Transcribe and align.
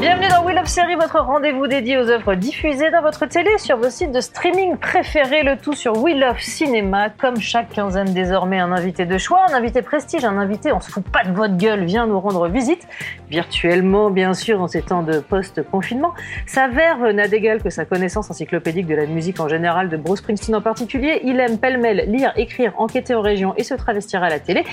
Bienvenue 0.00 0.28
dans 0.28 0.46
Wheel 0.46 0.58
of 0.58 0.66
Série, 0.66 0.94
votre 0.94 1.20
rendez-vous 1.20 1.66
dédié 1.66 1.98
aux 1.98 2.08
œuvres 2.08 2.34
diffusées 2.34 2.90
dans 2.90 3.02
votre 3.02 3.26
télé 3.26 3.50
sur 3.58 3.76
vos 3.76 3.90
sites 3.90 4.12
de 4.12 4.22
streaming 4.22 4.78
préférés, 4.78 5.42
le 5.42 5.58
tout 5.58 5.74
sur 5.74 6.02
Wheel 6.02 6.24
of 6.24 6.40
Cinéma. 6.40 7.10
Comme 7.10 7.36
chaque 7.36 7.68
quinzaine 7.68 8.14
désormais, 8.14 8.60
un 8.60 8.72
invité 8.72 9.04
de 9.04 9.18
choix, 9.18 9.44
un 9.50 9.52
invité 9.52 9.82
prestige, 9.82 10.24
un 10.24 10.38
invité 10.38 10.72
on 10.72 10.80
se 10.80 10.90
fout 10.90 11.04
pas 11.04 11.24
de 11.24 11.32
votre 11.32 11.58
gueule, 11.58 11.84
vient 11.84 12.06
nous 12.06 12.18
rendre 12.18 12.48
visite, 12.48 12.88
virtuellement 13.28 14.08
bien 14.08 14.32
sûr 14.32 14.62
en 14.62 14.68
ces 14.68 14.80
temps 14.80 15.02
de 15.02 15.18
post-confinement. 15.18 16.14
Sa 16.46 16.68
verve 16.68 17.10
n'a 17.10 17.28
d'égal 17.28 17.62
que 17.62 17.68
sa 17.68 17.84
connaissance 17.84 18.30
encyclopédique 18.30 18.86
de 18.86 18.94
la 18.94 19.04
musique 19.04 19.38
en 19.38 19.48
général, 19.48 19.90
de 19.90 19.98
Bruce 19.98 20.20
Springsteen 20.20 20.56
en 20.56 20.62
particulier. 20.62 21.20
Il 21.24 21.38
aime 21.40 21.58
pêle-mêle 21.58 22.06
lire, 22.08 22.32
écrire, 22.36 22.72
enquêter 22.78 23.14
en 23.14 23.20
région 23.20 23.52
et 23.58 23.64
se 23.64 23.74
travestir 23.74 24.22
à 24.22 24.30
la 24.30 24.40
télé. 24.40 24.64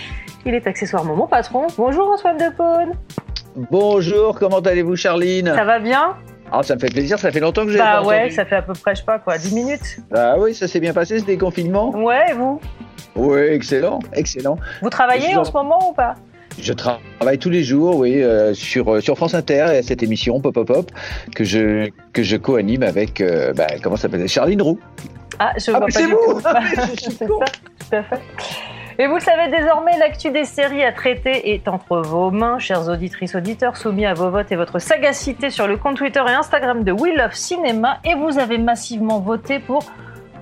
Il 0.45 0.53
est 0.53 0.67
accessoirement 0.67 1.17
mon 1.17 1.28
patron. 1.28 1.67
Bonjour 1.78 2.11
Antoine 2.11 2.38
Depaune. 2.38 2.94
Bonjour, 3.72 4.38
comment 4.38 4.59
allez-vous 4.59 4.95
Charline 4.95 5.52
Ça 5.55 5.63
va 5.66 5.80
bien 5.80 6.16
Ah, 6.52 6.61
ça 6.61 6.75
me 6.75 6.80
fait 6.80 6.89
plaisir, 6.91 7.17
ça 7.17 7.31
fait 7.31 7.39
longtemps 7.39 7.66
que 7.66 7.72
j'ai 7.72 7.80
Bah 7.80 8.02
pas 8.02 8.05
ouais, 8.08 8.17
entendu. 8.19 8.31
ça 8.36 8.45
fait 8.45 8.55
à 8.58 8.61
peu 8.61 8.73
près, 8.73 8.94
je 8.94 8.99
sais 8.99 9.05
pas 9.05 9.17
quoi, 9.17 9.38
10 9.39 9.55
minutes. 9.55 9.97
Ah 10.14 10.36
oui, 10.38 10.53
ça 10.53 10.67
s'est 10.67 10.80
bien 10.80 10.94
passé 10.94 11.17
ce 11.19 11.25
déconfinement 11.25 11.89
Ouais, 11.95 12.30
et 12.30 12.33
vous 12.33 12.61
Oui, 13.16 13.39
excellent, 13.39 13.97
excellent. 14.14 14.58
Vous 14.83 14.89
travaillez 14.91 15.31
Je- 15.33 15.38
en 15.39 15.44
ce 15.44 15.52
moment 15.53 15.89
ou 15.89 15.94
pas 15.94 16.14
Je 16.61 16.72
travaille 16.72 17.39
tous 17.39 17.49
les 17.49 17.64
jours, 17.64 17.97
oui, 17.97 18.22
euh, 18.22 18.53
sur, 18.53 18.94
euh, 18.95 19.02
sur 19.02 19.16
France 19.17 19.33
Inter 19.33 19.66
et 19.73 19.77
à 19.77 19.83
cette 19.83 20.03
émission 20.03 20.39
Pop 20.39 20.53
Pop 20.53 20.67
Pop 20.67 20.92
que 21.36 21.44
je, 21.44 21.89
que 22.14 22.21
je 22.21 22.38
co-anime 22.38 22.83
avec, 22.83 23.21
euh, 23.21 23.53
bah, 23.53 23.66
comment 23.81 23.95
ça 23.95 24.03
s'appelle 24.03 24.27
Charline 24.27 24.61
Roux. 24.61 24.80
Ah, 25.39 25.53
je 25.58 25.71
Ah, 25.71 25.77
vois 25.80 25.88
pas 25.88 25.92
c'est 25.92 26.05
du 26.05 26.11
vous 26.14 26.33
tout. 26.33 26.42
Ah, 26.45 26.59
je 26.75 27.02
suis 27.02 27.11
C'est 27.17 27.27
con. 27.27 27.39
ça, 27.39 27.45
tout 27.89 27.95
à 27.95 28.03
fait. 28.03 28.21
Et 29.00 29.06
vous 29.06 29.16
le 29.16 29.20
savez 29.22 29.50
désormais, 29.56 29.95
l'actu 30.00 30.31
des 30.31 30.44
séries 30.45 30.84
à 30.84 30.92
traiter 30.92 31.53
est 31.53 31.67
entre 31.67 31.98
vos 32.00 32.31
mains, 32.31 32.58
chères 32.58 32.90
auditrices, 32.90 33.36
auditeurs, 33.36 33.78
soumis 33.78 34.08
à 34.08 34.16
vos 34.16 34.31
votes 34.31 34.52
et 34.52 34.56
votre 34.56 34.80
sagacité 34.80 35.52
sur 35.52 35.67
le 35.67 35.78
compte 35.78 35.98
Twitter 35.98 36.23
et 36.28 36.31
Instagram 36.34 36.84
de 36.84 36.92
Wheel 36.92 37.22
of 37.22 37.34
Cinéma. 37.34 37.98
Et 38.04 38.16
vous 38.16 38.39
avez 38.39 38.58
massivement 38.58 39.20
voté 39.20 39.59
pour 39.59 39.84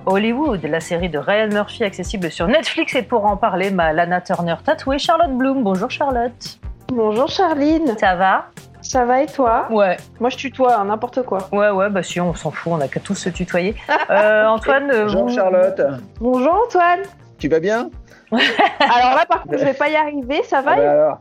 Hollywood, 0.06 0.62
la 0.64 0.80
série 0.80 1.10
de 1.10 1.18
Ryan 1.18 1.48
Murphy 1.48 1.84
accessible 1.84 2.30
sur 2.30 2.46
Netflix. 2.46 2.94
Et 2.94 3.02
pour 3.02 3.26
en 3.26 3.36
parler, 3.36 3.70
ma 3.70 3.92
Lana 3.92 4.22
Turner 4.22 4.54
tatouée, 4.64 4.98
Charlotte 4.98 5.32
Bloom. 5.36 5.62
Bonjour 5.62 5.90
Charlotte. 5.90 6.58
Bonjour 6.88 7.28
Charline, 7.28 7.94
Ça 7.98 8.14
va? 8.14 8.46
Ça 8.80 9.04
va 9.04 9.20
et 9.20 9.26
toi? 9.26 9.66
Ouais, 9.70 9.96
Moi 10.20 10.30
je 10.30 10.36
tutoie, 10.36 10.76
hein, 10.76 10.84
n'importe 10.84 11.22
quoi. 11.24 11.48
ouais, 11.52 11.70
ouais, 11.70 11.90
bah 11.90 12.04
si, 12.04 12.20
on 12.20 12.32
s'en 12.34 12.52
fout, 12.52 12.72
on 12.76 12.80
a 12.80 12.86
qu'à 12.86 13.00
tous 13.00 13.16
se 13.16 13.28
tutoyer. 13.28 13.74
Euh, 14.10 14.46
Antoine, 14.46 14.88
euh, 14.92 15.02
Bonjour 15.06 15.26
vous- 15.28 15.34
Charlotte, 15.34 15.82
Bonjour 16.20 16.62
Antoine 16.66 17.00
tu 17.38 17.48
vas 17.48 17.60
bien? 17.60 17.90
Alors 18.80 19.14
là 19.14 19.24
par 19.28 19.42
contre 19.42 19.58
je 19.58 19.64
vais 19.64 19.74
pas 19.74 19.88
y 19.88 19.96
arriver, 19.96 20.42
ça 20.44 20.60
va 20.62 20.72
Ah 20.72 20.76
bah 20.76 20.90
alors. 20.90 21.20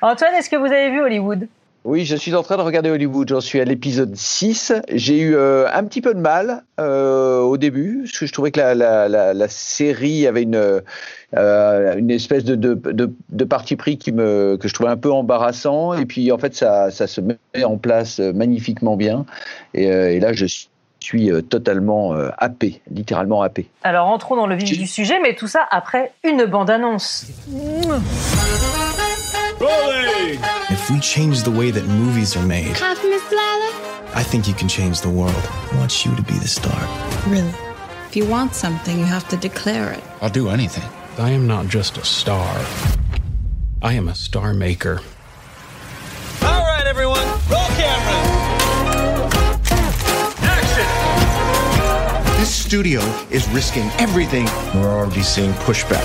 Antoine, 0.02 0.34
est-ce 0.36 0.50
que 0.50 0.56
vous 0.56 0.66
avez 0.66 0.90
vu 0.90 1.02
Hollywood? 1.02 1.48
Oui, 1.88 2.04
je 2.04 2.18
suis 2.18 2.36
en 2.36 2.44
train 2.44 2.58
de 2.58 2.62
regarder 2.64 2.90
Hollywood. 2.90 3.30
J'en 3.30 3.40
suis 3.40 3.62
à 3.62 3.64
l'épisode 3.64 4.14
6. 4.14 4.74
J'ai 4.94 5.20
eu 5.20 5.36
euh, 5.38 5.68
un 5.74 5.86
petit 5.86 6.02
peu 6.02 6.14
de 6.14 6.20
mal 6.20 6.64
euh, 6.82 7.40
au 7.40 7.56
début, 7.56 8.02
parce 8.04 8.20
que 8.20 8.26
je 8.26 8.34
trouvais 8.34 8.52
que 8.52 8.60
la, 8.60 8.76
la, 8.76 9.08
la, 9.08 9.34
la 9.34 9.48
série 9.48 10.28
avait 10.28 10.44
une, 10.44 10.56
euh, 10.58 11.96
une 11.98 12.12
espèce 12.12 12.44
de, 12.44 12.56
de, 12.56 12.74
de, 12.74 13.10
de 13.30 13.44
parti 13.46 13.78
pris 13.78 13.98
qui 13.98 14.12
me, 14.12 14.58
que 14.60 14.68
je 14.68 14.74
trouvais 14.74 14.90
un 14.90 14.98
peu 14.98 15.14
embarrassant. 15.14 15.94
Et 15.94 16.06
puis, 16.06 16.30
en 16.34 16.38
fait, 16.38 16.56
ça, 16.56 16.92
ça 16.92 17.08
se 17.08 17.22
met 17.22 17.38
en 17.64 17.78
place 17.78 18.20
magnifiquement 18.20 18.98
bien. 18.98 19.26
Et, 19.74 19.90
euh, 19.90 20.12
et 20.12 20.20
là, 20.20 20.34
je 20.34 20.46
suis 20.46 20.68
euh, 21.16 21.42
totalement 21.42 22.14
euh, 22.14 22.30
happé, 22.38 22.82
littéralement 22.92 23.42
happé. 23.42 23.70
Alors 23.84 24.08
entrons 24.08 24.36
dans 24.36 24.48
le 24.48 24.56
vif 24.56 24.78
du 24.78 24.88
sujet, 24.88 25.20
mais 25.22 25.36
tout 25.36 25.48
ça 25.48 25.66
après 25.70 26.12
une 26.24 26.46
bande-annonce. 26.46 27.28
If 30.70 30.90
we 30.92 31.02
change 31.02 31.44
the 31.44 31.50
way 31.50 31.72
that 31.72 31.84
movies 31.84 32.36
are 32.38 32.44
made, 32.46 32.76
Half 32.78 33.04
Miss 33.04 33.24
Lila? 33.32 33.72
I 34.16 34.24
think 34.24 34.48
you 34.48 34.54
can 34.54 34.68
change 34.68 35.02
the 35.02 35.10
world. 35.10 35.36
I 35.72 35.78
want 35.78 36.06
you 36.06 36.16
to 36.16 36.22
be 36.22 36.38
the 36.40 36.48
star. 36.48 36.78
Really? 37.28 37.54
If 38.10 38.16
you 38.16 38.26
want 38.26 38.54
something, 38.54 38.98
you 38.98 39.06
have 39.06 39.28
to 39.30 39.38
declare 39.38 39.92
it. 39.94 40.04
I'll 40.22 40.30
do 40.30 40.50
anything. 40.50 40.84
I 41.18 41.32
am 41.32 41.48
not 41.48 41.68
just 41.68 41.98
a 41.98 42.06
star. 42.06 42.48
I 43.82 43.94
am 43.94 44.08
a 44.08 44.16
star 44.16 44.54
maker. 44.54 45.02
All 46.44 46.64
right, 46.64 46.86
everyone, 46.86 47.27
studio 52.68 53.00
is 53.32 53.48
risking 53.54 53.86
everything. 53.98 54.46
We're 54.76 54.92
already 54.92 55.24
seeing 55.24 55.54
pushback. 55.66 56.04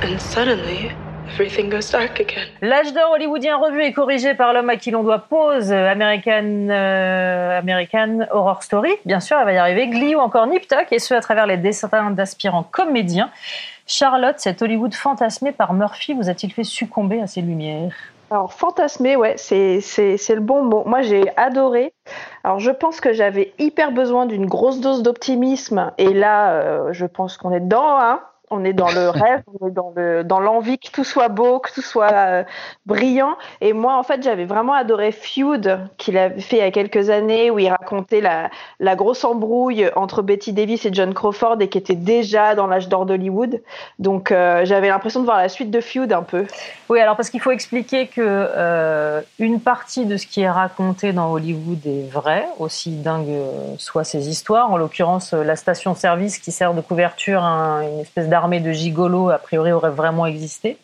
And 0.00 0.18
suddenly, 0.18 0.90
everything 1.34 1.68
goes 1.68 1.90
dark 1.90 2.18
again. 2.18 2.46
L'âge 2.62 2.94
d'or 2.94 3.10
hollywoodien 3.12 3.58
revu 3.58 3.82
et 3.82 3.92
corrigé 3.92 4.32
par 4.32 4.54
l'homme 4.54 4.70
à 4.70 4.76
qui 4.76 4.90
l'on 4.90 5.02
doit 5.02 5.18
pause, 5.28 5.70
euh, 5.70 5.92
American, 5.92 6.70
euh, 6.70 7.58
American 7.58 8.20
Horror 8.30 8.62
Story, 8.62 8.92
bien 9.04 9.20
sûr, 9.20 9.36
elle 9.38 9.44
va 9.44 9.52
y 9.52 9.58
arriver, 9.58 9.88
Glee 9.88 10.14
ou 10.14 10.18
encore 10.18 10.46
Nip 10.46 10.66
Tuck, 10.66 10.86
et 10.90 10.98
ce 10.98 11.12
à 11.12 11.20
travers 11.20 11.46
les 11.46 11.58
dessins 11.58 12.10
d'aspirants 12.12 12.62
comédiens. 12.62 13.30
Charlotte, 13.86 14.36
cet 14.38 14.62
Hollywood 14.62 14.94
fantasmé 14.94 15.52
par 15.52 15.74
Murphy, 15.74 16.14
vous 16.14 16.30
a-t-il 16.30 16.54
fait 16.54 16.64
succomber 16.64 17.20
à 17.20 17.26
ses 17.26 17.42
lumières? 17.42 17.92
Alors 18.34 18.52
fantasmer, 18.52 19.14
ouais, 19.14 19.36
c'est 19.36 19.78
le 19.78 20.40
bon 20.40 20.64
mot. 20.64 20.82
Moi 20.86 21.02
j'ai 21.02 21.24
adoré. 21.36 21.94
Alors 22.42 22.58
je 22.58 22.72
pense 22.72 23.00
que 23.00 23.12
j'avais 23.12 23.54
hyper 23.60 23.92
besoin 23.92 24.26
d'une 24.26 24.46
grosse 24.46 24.80
dose 24.80 25.04
d'optimisme 25.04 25.92
et 25.98 26.12
là 26.12 26.54
euh, 26.54 26.92
je 26.92 27.06
pense 27.06 27.36
qu'on 27.36 27.52
est 27.52 27.60
dedans, 27.60 28.00
hein. 28.00 28.20
On 28.50 28.62
est 28.64 28.72
dans 28.74 28.90
le 28.90 29.08
rêve, 29.10 29.42
on 29.60 29.68
est 29.68 29.70
dans 29.70 29.92
le 29.96 30.22
dans 30.22 30.38
l'envie 30.38 30.78
que 30.78 30.90
tout 30.90 31.02
soit 31.04 31.28
beau, 31.28 31.58
que 31.60 31.72
tout 31.72 31.82
soit 31.82 32.12
euh, 32.12 32.44
brillant. 32.86 33.36
Et 33.60 33.72
moi, 33.72 33.96
en 33.98 34.02
fait, 34.02 34.22
j'avais 34.22 34.44
vraiment 34.44 34.74
adoré 34.74 35.12
Feud 35.12 35.80
qu'il 35.96 36.18
avait 36.18 36.40
fait 36.40 36.56
il 36.56 36.60
y 36.60 36.62
a 36.62 36.70
quelques 36.70 37.10
années, 37.10 37.50
où 37.50 37.58
il 37.58 37.68
racontait 37.68 38.20
la, 38.20 38.50
la 38.80 38.96
grosse 38.96 39.24
embrouille 39.24 39.90
entre 39.96 40.22
Betty 40.22 40.52
Davis 40.52 40.84
et 40.84 40.90
John 40.92 41.14
Crawford 41.14 41.56
et 41.60 41.68
qui 41.68 41.78
était 41.78 41.94
déjà 41.94 42.54
dans 42.54 42.66
l'âge 42.66 42.88
d'or 42.88 43.06
d'Hollywood. 43.06 43.62
Donc, 43.98 44.30
euh, 44.30 44.64
j'avais 44.64 44.88
l'impression 44.88 45.20
de 45.20 45.24
voir 45.24 45.38
la 45.38 45.48
suite 45.48 45.70
de 45.70 45.80
Feud 45.80 46.12
un 46.12 46.22
peu. 46.22 46.46
Oui, 46.90 47.00
alors 47.00 47.16
parce 47.16 47.30
qu'il 47.30 47.40
faut 47.40 47.50
expliquer 47.50 48.06
que 48.08 48.20
euh, 48.20 49.22
une 49.38 49.60
partie 49.60 50.04
de 50.04 50.16
ce 50.18 50.26
qui 50.26 50.42
est 50.42 50.50
raconté 50.50 51.12
dans 51.14 51.32
Hollywood 51.32 51.84
est 51.86 52.10
vrai, 52.10 52.46
aussi 52.58 52.90
dingue 52.90 53.40
soient 53.78 54.04
ces 54.04 54.28
histoires. 54.28 54.70
En 54.70 54.76
l'occurrence, 54.76 55.32
la 55.32 55.56
station-service 55.56 56.38
qui 56.38 56.52
sert 56.52 56.74
de 56.74 56.82
couverture 56.82 57.42
à 57.42 57.46
un- 57.48 57.82
une 57.82 58.00
espèce 58.00 58.28
d'armée 58.34 58.58
de 58.60 58.72
gigolos, 58.72 59.28
a 59.30 59.38
priori, 59.38 59.70
aurait 59.72 59.90
vraiment 60.02 60.26
existé. 60.26 60.76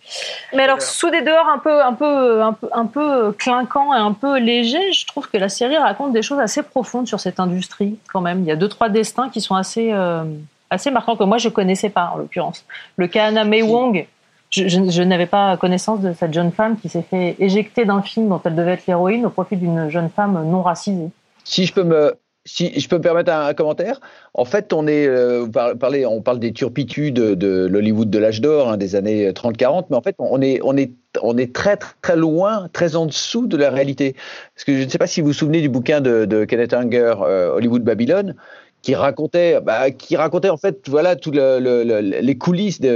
Mais 0.55 0.63
alors, 0.63 0.81
sous 0.81 1.11
des 1.11 1.23
dehors 1.23 1.49
un 1.49 1.59
peu, 1.59 1.83
un 1.83 1.95
peu, 1.95 2.43
un 2.43 2.53
peu, 2.53 2.69
un 2.73 2.87
peu 2.87 3.33
clinquants 3.33 3.93
et 3.93 3.99
un 3.99 4.13
peu 4.13 4.39
légers, 4.39 4.93
je 4.93 5.05
trouve 5.07 5.29
que 5.29 5.37
la 5.37 5.49
série 5.49 5.77
raconte 5.77 6.13
des 6.13 6.23
choses 6.23 6.39
assez 6.39 6.63
profondes 6.63 7.09
sur 7.09 7.19
cette 7.19 7.41
industrie, 7.41 7.99
quand 8.13 8.21
même. 8.21 8.39
Il 8.41 8.47
y 8.47 8.53
a 8.53 8.57
deux, 8.57 8.69
trois 8.69 8.89
destins 8.89 9.29
qui 9.29 9.41
sont 9.41 9.57
assez, 9.57 9.91
euh, 9.93 10.23
assez 10.71 10.91
marquants 10.93 11.17
que 11.17 11.25
moi 11.25 11.39
je 11.39 11.49
connaissais 11.49 11.91
pas, 11.91 12.13
en 12.15 12.19
l'occurrence. 12.19 12.65
Le 12.97 13.07
cas 13.09 13.25
Anna 13.27 13.45
May 13.45 13.63
Wong. 13.63 14.07
Je, 14.53 14.67
je- 14.67 14.91
je 14.91 15.03
n'avais 15.03 15.27
pas 15.27 15.57
connaissance 15.57 16.01
de 16.01 16.13
cette 16.13 16.33
jeune 16.35 16.51
femme 16.51 16.77
qui 16.81 16.89
s'est 16.89 17.07
fait 17.09 17.37
éjecter 17.39 17.85
d'un 17.85 18.03
film 18.03 18.29
dont 18.29 18.41
elle 18.45 18.57
devait 18.57 18.73
être 18.73 18.87
l'héroïne 18.89 19.25
au 19.27 19.31
profit 19.31 19.57
d'une 19.57 19.89
jeune 19.91 20.11
femme 20.11 20.35
non 20.51 20.63
racisée. 20.63 21.11
Si 21.45 21.67
je 21.67 21.73
peux 21.73 21.85
me, 21.85 22.17
si 22.53 22.79
je 22.79 22.89
peux 22.89 22.97
me 22.97 23.03
permettre 23.03 23.33
un, 23.33 23.47
un 23.47 23.55
commentaire, 23.55 24.01
en 24.35 24.45
fait, 24.45 24.73
on 24.73 24.87
est, 24.87 25.07
euh, 25.07 25.47
par- 25.47 25.77
parlez, 25.77 26.05
on 26.05 26.21
parle 26.21 26.41
des 26.41 26.53
turpitudes 26.53 27.15
de, 27.15 27.35
de 27.35 27.67
l'Hollywood 27.67 28.11
de 28.11 28.19
l'âge 28.19 28.41
d'or, 28.41 28.69
hein, 28.71 28.77
des 28.77 28.97
années 28.97 29.31
30-40, 29.31 29.87
mais 29.91 29.97
en 29.97 30.03
fait, 30.03 30.17
on 30.19 30.43
est, 30.43 30.61
on 30.65 30.77
est, 30.77 30.91
on 31.23 31.37
est 31.39 31.55
très, 31.55 31.79
très 32.03 32.17
loin, 32.17 32.69
très 32.73 32.97
en 32.97 33.07
dessous 33.07 33.47
de 33.47 33.57
la 33.57 33.71
réalité. 33.71 34.15
Parce 34.55 34.65
que 34.65 34.77
je 34.77 34.85
ne 34.85 34.89
sais 34.89 34.99
pas 34.99 35.07
si 35.07 35.21
vous 35.21 35.29
vous 35.29 35.33
souvenez 35.33 35.61
du 35.61 35.69
bouquin 35.69 36.01
de, 36.01 36.25
de 36.25 36.45
Kenneth 36.45 36.75
Anger, 36.75 37.15
euh, 37.23 37.55
Hollywood 37.55 37.83
Babylone, 37.85 38.35
qui 38.83 38.95
racontait, 38.95 39.61
bah, 39.61 39.91
qui 39.91 40.17
racontait 40.17 40.49
en 40.49 40.57
fait, 40.57 40.89
voilà, 40.89 41.15
tout 41.15 41.31
le, 41.31 41.59
le, 41.61 42.01
les 42.01 42.39
coulisses 42.39 42.81
de, 42.81 42.89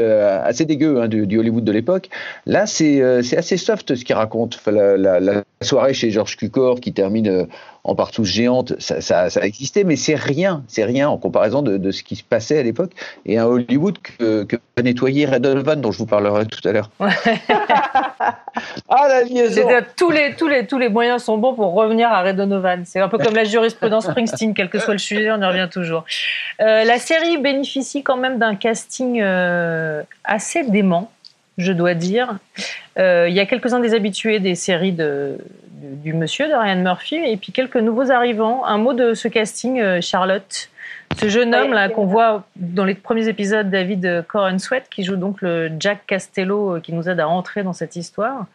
assez 0.43 0.65
dégueu 0.65 1.01
hein, 1.03 1.09
du, 1.09 1.27
du, 1.27 1.39
Hollywood 1.39 1.65
de 1.65 1.73
l'époque. 1.73 2.09
Là, 2.47 2.67
c'est 2.67 3.03
euh, 3.03 3.23
assez 3.37 3.57
soft 3.57 3.95
ce 3.95 4.05
qu'il 4.05 4.15
raconte. 4.15 4.59
La, 4.67 4.97
la, 4.97 5.21
la, 5.21 5.45
soirée 5.63 5.95
chez 5.95 6.11
George 6.11 6.37
Cukor 6.37 6.81
qui 6.81 6.93
termine 6.93 7.29
euh, 7.29 7.45
en 7.85 7.95
partouche 7.95 8.29
géante, 8.29 8.73
ça, 8.79 9.03
ça, 9.03 9.29
ça 9.29 9.41
a 9.41 9.45
existé, 9.45 9.85
mais 9.85 9.97
c'est 9.97 10.15
rien, 10.15 10.65
c'est 10.69 10.85
rien 10.85 11.09
en 11.09 11.19
comparaison 11.19 11.61
de, 11.61 11.77
de, 11.77 11.91
ce 11.91 12.03
qui 12.03 12.17
se 12.17 12.25
passait 12.25 12.59
à 12.59 12.63
l'époque 12.63 12.93
et 13.27 13.39
un 13.39 13.45
Hollywood 13.45 13.99
que, 13.99 14.45
que 14.45 14.57
va 14.77 14.83
nettoyer 14.83 15.27
Red 15.27 15.43
Donovan, 15.43 15.81
dont 15.81 15.93
je 15.93 15.99
vous 15.99 16.07
parlerai 16.07 16.47
tout 16.47 16.67
à 16.67 16.73
l'heure. 16.73 16.91
Ouais. 16.99 17.11
ah 18.89 19.09
la 19.09 19.23
liaison. 19.25 19.69
Tous 19.97 20.11
les, 20.11 20.35
tous 20.35 20.49
les 20.49 20.67
tous 20.67 20.79
les 20.79 20.89
moyens 20.89 21.23
sont 21.23 21.37
bons 21.37 21.55
pour 21.55 21.75
revenir 21.75 22.09
à 22.09 22.23
Red 22.23 22.37
Donovan. 22.37 22.85
C'est 22.87 23.01
un 23.01 23.09
peu 23.09 23.19
comme 23.19 23.35
la 23.35 23.45
jurisprudence 23.45 24.07
Springsteen, 24.07 24.55
quel 24.55 24.71
que 24.71 24.79
soit 24.79 24.95
le 24.95 24.99
sujet, 24.99 25.31
on 25.31 25.41
y 25.41 25.45
revient 25.45 25.69
toujours. 25.71 26.05
Euh, 26.61 26.85
la 26.85 26.99
série 26.99 27.39
bénéficie 27.39 28.03
quand 28.03 28.17
même 28.17 28.39
d'un 28.39 28.55
casting 28.55 29.21
euh, 29.21 30.03
assez 30.25 30.65
dément, 30.65 31.11
je 31.59 31.73
dois 31.73 31.95
dire. 31.95 32.39
Euh, 32.99 33.27
il 33.29 33.35
y 33.35 33.41
a 33.41 33.47
quelques-uns 33.47 33.81
des 33.81 33.95
habitués 33.95 34.39
des 34.39 34.55
séries 34.55 34.93
de, 34.93 35.39
du 35.73 36.13
monsieur, 36.13 36.49
de 36.49 36.55
Ryan 36.55 36.83
Murphy, 36.83 37.17
et 37.17 37.37
puis 37.37 37.53
quelques 37.53 37.77
nouveaux 37.77 38.11
arrivants. 38.11 38.65
Un 38.65 38.79
mot 38.79 38.93
de 38.93 39.15
ce 39.15 39.29
casting, 39.29 39.81
euh, 39.81 40.01
Charlotte 40.01 40.71
ce 41.19 41.29
jeune 41.29 41.55
homme 41.55 41.73
là 41.73 41.89
qu'on 41.89 42.07
voit 42.07 42.45
dans 42.57 42.85
les 42.85 42.95
premiers 42.95 43.29
épisodes, 43.29 43.71
David 43.71 44.25
Coren 44.27 44.59
Sweat, 44.59 44.89
qui 44.89 45.05
joue 45.05 45.17
donc 45.17 45.43
le 45.43 45.71
Jack 45.79 46.07
Castello, 46.07 46.77
euh, 46.77 46.81
qui 46.81 46.93
nous 46.93 47.09
aide 47.09 47.21
à 47.21 47.27
rentrer 47.27 47.63
dans 47.63 47.73
cette 47.73 47.97
histoire. 47.97 48.47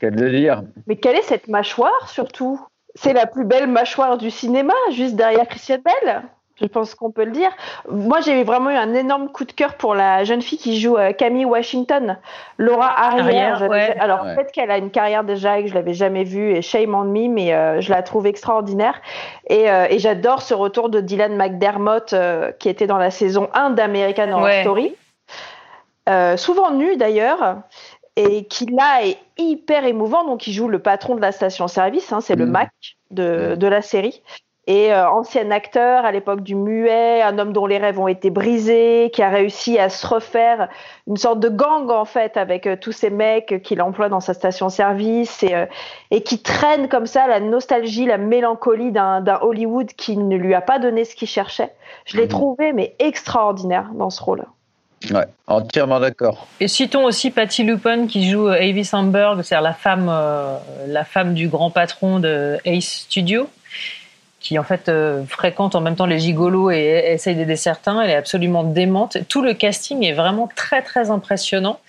Quel 0.00 0.16
délire 0.16 0.62
Mais 0.86 0.96
quelle 0.96 1.16
est 1.16 1.22
cette 1.22 1.48
mâchoire 1.48 2.08
surtout? 2.08 2.60
C'est 2.94 3.12
la 3.12 3.26
plus 3.26 3.44
belle 3.44 3.66
mâchoire 3.66 4.16
du 4.16 4.30
cinéma, 4.30 4.72
juste 4.92 5.16
derrière 5.16 5.46
Christian 5.46 5.78
Bell. 5.84 6.22
Je 6.60 6.66
pense 6.66 6.94
qu'on 6.94 7.10
peut 7.10 7.24
le 7.24 7.32
dire. 7.32 7.50
Moi, 7.90 8.20
j'ai 8.22 8.42
vraiment 8.42 8.70
eu 8.70 8.74
un 8.76 8.94
énorme 8.94 9.28
coup 9.28 9.44
de 9.44 9.52
cœur 9.52 9.74
pour 9.74 9.94
la 9.94 10.24
jeune 10.24 10.40
fille 10.40 10.56
qui 10.58 10.80
joue 10.80 10.96
euh, 10.96 11.12
Camille 11.12 11.44
Washington, 11.44 12.18
Laura 12.56 12.98
Arrière. 12.98 13.56
Arrière 13.62 13.70
ouais. 13.70 13.96
Alors, 13.98 14.24
Ouais. 14.24 14.34
peut-être 14.34 14.52
qu'elle 14.52 14.70
a 14.70 14.78
une 14.78 14.90
carrière 14.90 15.22
déjà 15.22 15.58
et 15.58 15.64
que 15.64 15.68
je 15.68 15.74
l'avais 15.74 15.92
jamais 15.92 16.24
vue, 16.24 16.52
et 16.56 16.62
shame 16.62 16.94
on 16.94 17.04
me, 17.04 17.28
mais 17.28 17.52
euh, 17.52 17.82
je 17.82 17.90
la 17.90 18.02
trouve 18.02 18.26
extraordinaire. 18.26 19.00
Et, 19.50 19.70
euh, 19.70 19.86
et 19.90 19.98
j'adore 19.98 20.40
ce 20.40 20.54
retour 20.54 20.88
de 20.88 21.00
Dylan 21.00 21.36
McDermott, 21.36 22.14
euh, 22.14 22.52
qui 22.52 22.70
était 22.70 22.86
dans 22.86 22.96
la 22.98 23.10
saison 23.10 23.50
1 23.52 23.70
d'American 23.70 24.30
Horror 24.32 24.44
Ouais. 24.44 24.62
Story. 24.62 24.94
Euh, 26.08 26.36
souvent 26.36 26.70
nu 26.70 26.96
d'ailleurs, 26.96 27.56
et 28.16 28.44
qui 28.44 28.64
là 28.66 29.04
est 29.04 29.18
hyper 29.36 29.84
émouvant. 29.84 30.24
Donc, 30.24 30.46
il 30.46 30.52
joue 30.52 30.68
le 30.68 30.78
patron 30.78 31.16
de 31.16 31.20
la 31.20 31.32
station-service, 31.32 32.12
hein, 32.12 32.20
c'est 32.22 32.36
le 32.36 32.46
Mhm. 32.46 32.52
Mac 32.52 32.70
de, 33.10 33.48
Mhm. 33.50 33.56
de 33.56 33.66
la 33.66 33.82
série. 33.82 34.22
Et 34.68 34.92
euh, 34.92 35.08
ancien 35.08 35.52
acteur 35.52 36.04
à 36.04 36.10
l'époque 36.10 36.40
du 36.40 36.56
muet, 36.56 37.22
un 37.22 37.38
homme 37.38 37.52
dont 37.52 37.66
les 37.66 37.78
rêves 37.78 38.00
ont 38.00 38.08
été 38.08 38.30
brisés, 38.30 39.10
qui 39.12 39.22
a 39.22 39.28
réussi 39.28 39.78
à 39.78 39.88
se 39.88 40.04
refaire 40.04 40.68
une 41.06 41.16
sorte 41.16 41.38
de 41.38 41.48
gang 41.48 41.88
en 41.90 42.04
fait 42.04 42.36
avec 42.36 42.66
euh, 42.66 42.76
tous 42.80 42.90
ces 42.90 43.10
mecs 43.10 43.62
qu'il 43.62 43.80
emploie 43.80 44.08
dans 44.08 44.18
sa 44.18 44.34
station-service 44.34 45.44
et, 45.44 45.54
euh, 45.54 45.66
et 46.10 46.22
qui 46.22 46.42
traîne 46.42 46.88
comme 46.88 47.06
ça 47.06 47.28
la 47.28 47.38
nostalgie, 47.38 48.06
la 48.06 48.18
mélancolie 48.18 48.90
d'un 48.90 49.22
Hollywood 49.40 49.92
qui 49.92 50.16
ne 50.16 50.36
lui 50.36 50.54
a 50.54 50.60
pas 50.60 50.80
donné 50.80 51.04
ce 51.04 51.14
qu'il 51.14 51.28
cherchait. 51.28 51.72
Je 52.04 52.16
l'ai 52.16 52.24
Mhm. 52.24 52.28
trouvé 52.30 52.72
mais 52.72 52.96
extraordinaire 52.98 53.90
dans 53.94 54.10
ce 54.10 54.20
rôle. 54.20 54.44
Ouais, 55.12 55.26
entièrement 55.46 56.00
d'accord. 56.00 56.46
Et 56.58 56.68
citons 56.68 57.04
aussi 57.04 57.30
Patty 57.30 57.62
Lupon 57.62 58.06
qui 58.08 58.28
joue 58.28 58.48
euh, 58.48 58.54
Avi 58.54 58.84
Samberg, 58.84 59.42
c'est-à-dire 59.42 59.62
la 59.62 59.74
femme, 59.74 60.08
euh, 60.10 60.56
la 60.88 61.04
femme 61.04 61.34
du 61.34 61.48
grand 61.48 61.70
patron 61.70 62.18
de 62.18 62.56
Ace 62.64 63.04
Studio, 63.06 63.48
qui 64.46 64.58
en 64.58 64.62
fait 64.62 64.88
euh, 64.88 65.24
fréquente 65.24 65.74
en 65.74 65.80
même 65.80 65.96
temps 65.96 66.06
les 66.06 66.20
gigolos 66.20 66.70
et 66.70 67.02
essaye 67.08 67.34
d'aider 67.34 67.56
certains. 67.56 68.00
Elle 68.00 68.10
est 68.10 68.16
absolument 68.16 68.62
démente. 68.62 69.16
Tout 69.28 69.42
le 69.42 69.54
casting 69.54 70.04
est 70.04 70.12
vraiment 70.12 70.48
très 70.54 70.82
très 70.82 71.10
impressionnant. 71.10 71.80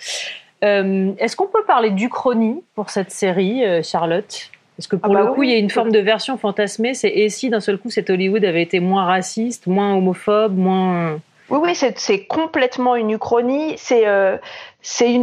Euh, 0.63 1.11
Est-ce 1.19 1.35
qu'on 1.35 1.45
peut 1.45 1.63
parler 1.67 1.91
d'Uchronie 1.91 2.63
pour 2.73 2.89
cette 2.89 3.11
série, 3.11 3.63
euh, 3.63 3.83
Charlotte? 3.83 4.49
Parce 4.75 4.87
que 4.87 4.95
pour 4.95 5.11
Ah 5.11 5.13
bah 5.13 5.27
le 5.27 5.33
coup, 5.33 5.41
oui. 5.41 5.49
il 5.49 5.51
y 5.51 5.55
a 5.55 5.59
une 5.59 5.69
forme 5.69 5.91
de 5.91 5.99
version 5.99 6.37
fantasmée. 6.37 6.95
C'est 6.95 7.09
et 7.09 7.29
si 7.29 7.49
d'un 7.49 7.59
seul 7.59 7.77
coup, 7.77 7.91
cet 7.91 8.09
Hollywood 8.09 8.43
avait 8.43 8.63
été 8.63 8.79
moins 8.79 9.05
raciste, 9.05 9.67
moins 9.67 9.95
homophobe, 9.95 10.57
moins 10.57 11.19
Oui, 11.49 11.59
oui, 11.61 11.75
c'est 11.75 12.25
complètement 12.25 12.95
une 12.95 13.11
uchronie. 13.11 13.75
C'est 13.77 14.07
euh, 14.07 14.37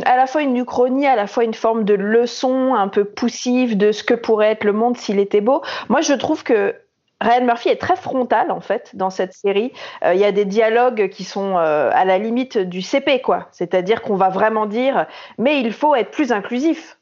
à 0.07 0.17
la 0.17 0.27
fois 0.27 0.43
une 0.43 0.57
uchronie, 0.57 1.07
à 1.07 1.17
la 1.17 1.27
fois 1.27 1.43
une 1.45 1.55
forme 1.55 1.85
de 1.85 1.95
leçon 1.95 2.75
un 2.75 2.89
peu 2.89 3.05
poussive 3.05 3.77
de 3.77 3.91
ce 3.93 4.05
que 4.05 4.15
pourrait 4.15 4.53
être 4.53 4.65
le 4.65 4.73
monde 4.73 4.97
s'il 4.97 5.19
était 5.19 5.41
beau. 5.41 5.63
Moi, 5.89 6.01
je 6.01 6.13
trouve 6.13 6.45
que 6.45 6.75
Ryan 7.25 7.45
Murphy 7.45 7.71
est 7.71 7.81
très 7.81 7.97
frontal 7.97 8.51
en 8.51 8.61
fait 8.61 8.95
dans 8.95 9.11
cette 9.11 9.33
série. 9.33 9.73
Euh, 10.05 10.15
Il 10.15 10.21
y 10.21 10.25
a 10.25 10.33
des 10.33 10.45
dialogues 10.45 11.09
qui 11.09 11.25
sont 11.25 11.57
euh, 11.57 11.91
à 11.93 12.05
la 12.05 12.19
limite 12.19 12.59
du 12.59 12.83
CP, 12.83 13.23
quoi. 13.23 13.49
C'est-à-dire 13.51 14.03
qu'on 14.03 14.17
va 14.17 14.29
vraiment 14.29 14.67
dire, 14.67 15.07
mais 15.39 15.61
il 15.61 15.73
faut 15.73 15.95
être 15.95 16.11
plus 16.11 16.33
inclusif. 16.33 16.99